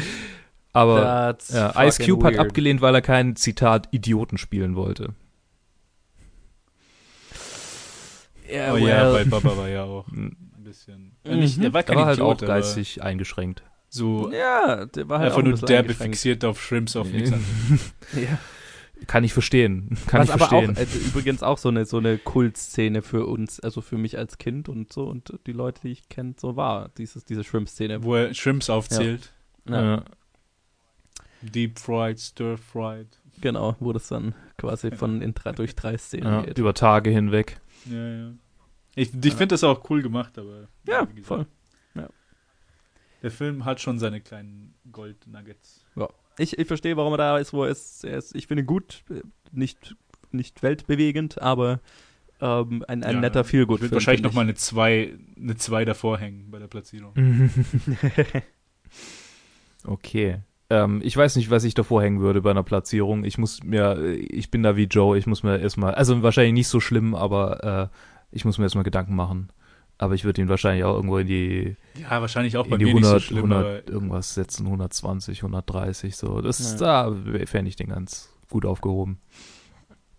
[0.72, 2.46] Aber ja, Ice Cube hat weird.
[2.46, 5.14] abgelehnt, weil er keinen Zitat Idioten spielen wollte.
[8.52, 9.12] Ja, oh ja, well.
[9.14, 10.36] weil Baba war ja auch Mhm.
[10.58, 11.16] ein bisschen.
[11.24, 11.38] Mhm.
[11.38, 13.62] Nicht, er war Er kein war halt Idiot, auch geistig eingeschränkt.
[13.88, 17.92] So Ja, der war halt einfach nur derbe fixiert auf Shrimps, auf nichts anderes.
[18.14, 18.38] Ja.
[19.06, 19.96] Kann ich verstehen.
[20.06, 20.76] Kann Was ich aber verstehen.
[20.76, 24.38] auch äh, übrigens auch so eine so eine Kultszene für uns, also für mich als
[24.38, 28.02] Kind und so und die Leute, die ich kenne, so war dieses diese Shrimp-Szene.
[28.04, 29.32] Wo er Shrimps aufzählt.
[29.68, 30.04] ja.
[31.42, 33.08] Deep fried, stir fried.
[33.40, 36.58] Genau, wo das dann quasi von in drei, durch drei Szenen Ja, geht.
[36.58, 37.58] über Tage hinweg.
[37.86, 38.30] Ja, ja.
[38.94, 40.68] Ich, ich finde das auch cool gemacht, aber.
[40.86, 41.46] Ja, voll.
[43.22, 45.84] Der Film hat schon seine kleinen Gold-Nuggets.
[46.40, 48.04] Ich, ich verstehe, warum er da ist, wo er ist.
[48.04, 49.20] Er ist ich finde ihn gut, äh,
[49.52, 49.96] nicht,
[50.30, 51.80] nicht weltbewegend, aber
[52.40, 53.78] ähm, ein, ein Ja, netter Feelgood.
[53.78, 57.12] Ich würde wahrscheinlich nochmal eine 2 eine zwei davor hängen bei der Platzierung.
[59.84, 60.38] okay.
[60.70, 63.24] Ähm, ich weiß nicht, was ich davor hängen würde bei einer Platzierung.
[63.24, 66.68] Ich muss mir, ich bin da wie Joe, ich muss mir erstmal, also wahrscheinlich nicht
[66.68, 67.96] so schlimm, aber äh,
[68.30, 69.48] ich muss mir erstmal Gedanken machen.
[70.02, 72.84] Aber ich würde ihn wahrscheinlich auch irgendwo in die, Ja, wahrscheinlich auch in bei die
[72.86, 76.40] mir 100, nicht so schlimm, 100 irgendwas setzen, 120, 130, so.
[76.40, 77.10] Das, Ja.
[77.10, 79.18] da fände ich den ganz gut aufgehoben.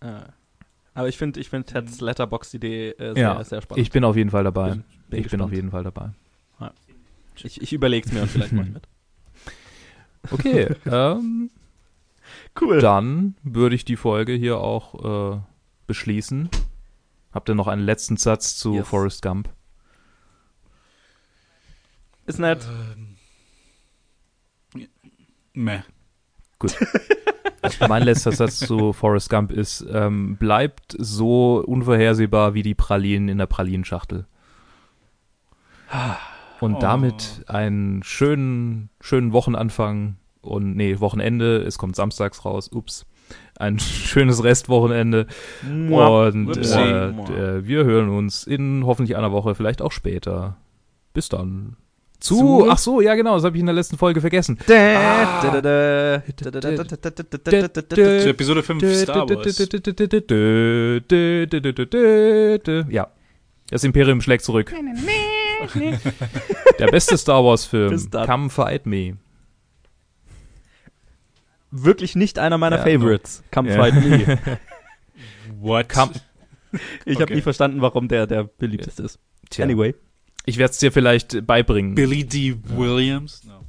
[0.00, 0.26] Ja.
[0.94, 3.82] Aber ich finde ich find Teds Letterbox-Idee äh, sehr, Ja, sehr spannend.
[3.82, 4.70] Ich bin auf jeden Fall dabei.
[4.70, 5.52] Bin- bin ich bin auf gespannt.
[5.56, 6.10] jeden Fall dabei.
[7.42, 8.88] ich, ich überlege es mir und vielleicht mache ich mit.
[10.30, 11.50] Okay, ähm,
[12.60, 12.80] Cool.
[12.80, 15.40] dann würde ich die Folge hier auch äh,
[15.88, 16.48] beschließen.
[17.32, 18.86] Habt ihr noch einen letzten Satz zu Yes.
[18.86, 19.48] Forrest Gump?
[22.26, 22.66] Ist nett.
[24.74, 24.86] Ähm,
[25.54, 25.80] meh.
[27.88, 33.38] mein letzter Satz zu Forrest Gump ist, ähm, bleibt so unvorhersehbar wie die Pralinen in
[33.38, 34.26] der Pralinenschachtel.
[36.60, 36.80] Und Oh.
[36.80, 43.04] damit einen schönen, schönen Wochenanfang und nee, Wochenende, es kommt samstags raus, ups.
[43.58, 45.26] Ein schönes Restwochenende
[45.64, 46.78] und Upsi.
[46.78, 50.56] äh, äh, wir hören uns in hoffentlich einer Woche, vielleicht auch später.
[51.12, 51.76] Bis dann.
[52.22, 52.70] Zu, Zu?
[52.70, 54.56] ach so, ja genau, das habe ich in der letzten Folge vergessen.
[54.64, 56.14] Zur Äh,
[58.28, 59.68] Episode 5 Star Wars.
[62.90, 63.08] Ja.
[63.70, 64.72] Das Imperium schlägt zurück.
[66.78, 67.98] Der beste Star Wars Film.
[68.10, 69.16] Come Fight Me.
[71.72, 73.42] Wirklich nicht einer meiner Ja, Favorites.
[73.52, 73.76] Come Ja.
[73.76, 74.38] Fight Me.
[75.60, 75.88] What?
[75.88, 76.12] Come,
[77.04, 77.34] Ich habe Okay.
[77.36, 79.18] nie verstanden, warum der der beliebteste ist.
[79.50, 79.94] Tja, Anyway.
[80.44, 81.94] Ich werde es dir vielleicht beibringen.
[81.94, 82.56] Billy D.
[82.76, 83.42] Williams?
[83.44, 83.64] No.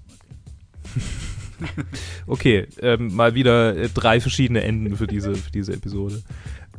[2.28, 6.22] Okay, ähm, mal wieder äh, drei verschiedene Enden für diese, für diese Episode.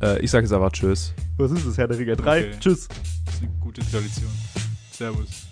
[0.01, 1.13] Äh, ich sage jetzt aber Tschüss.
[1.37, 2.39] Was ist das, Herr der Ringe 3?
[2.39, 2.51] Okay.
[2.59, 2.87] Tschüss.
[3.25, 4.29] Das ist eine gute Tradition.
[4.91, 5.44] Servus.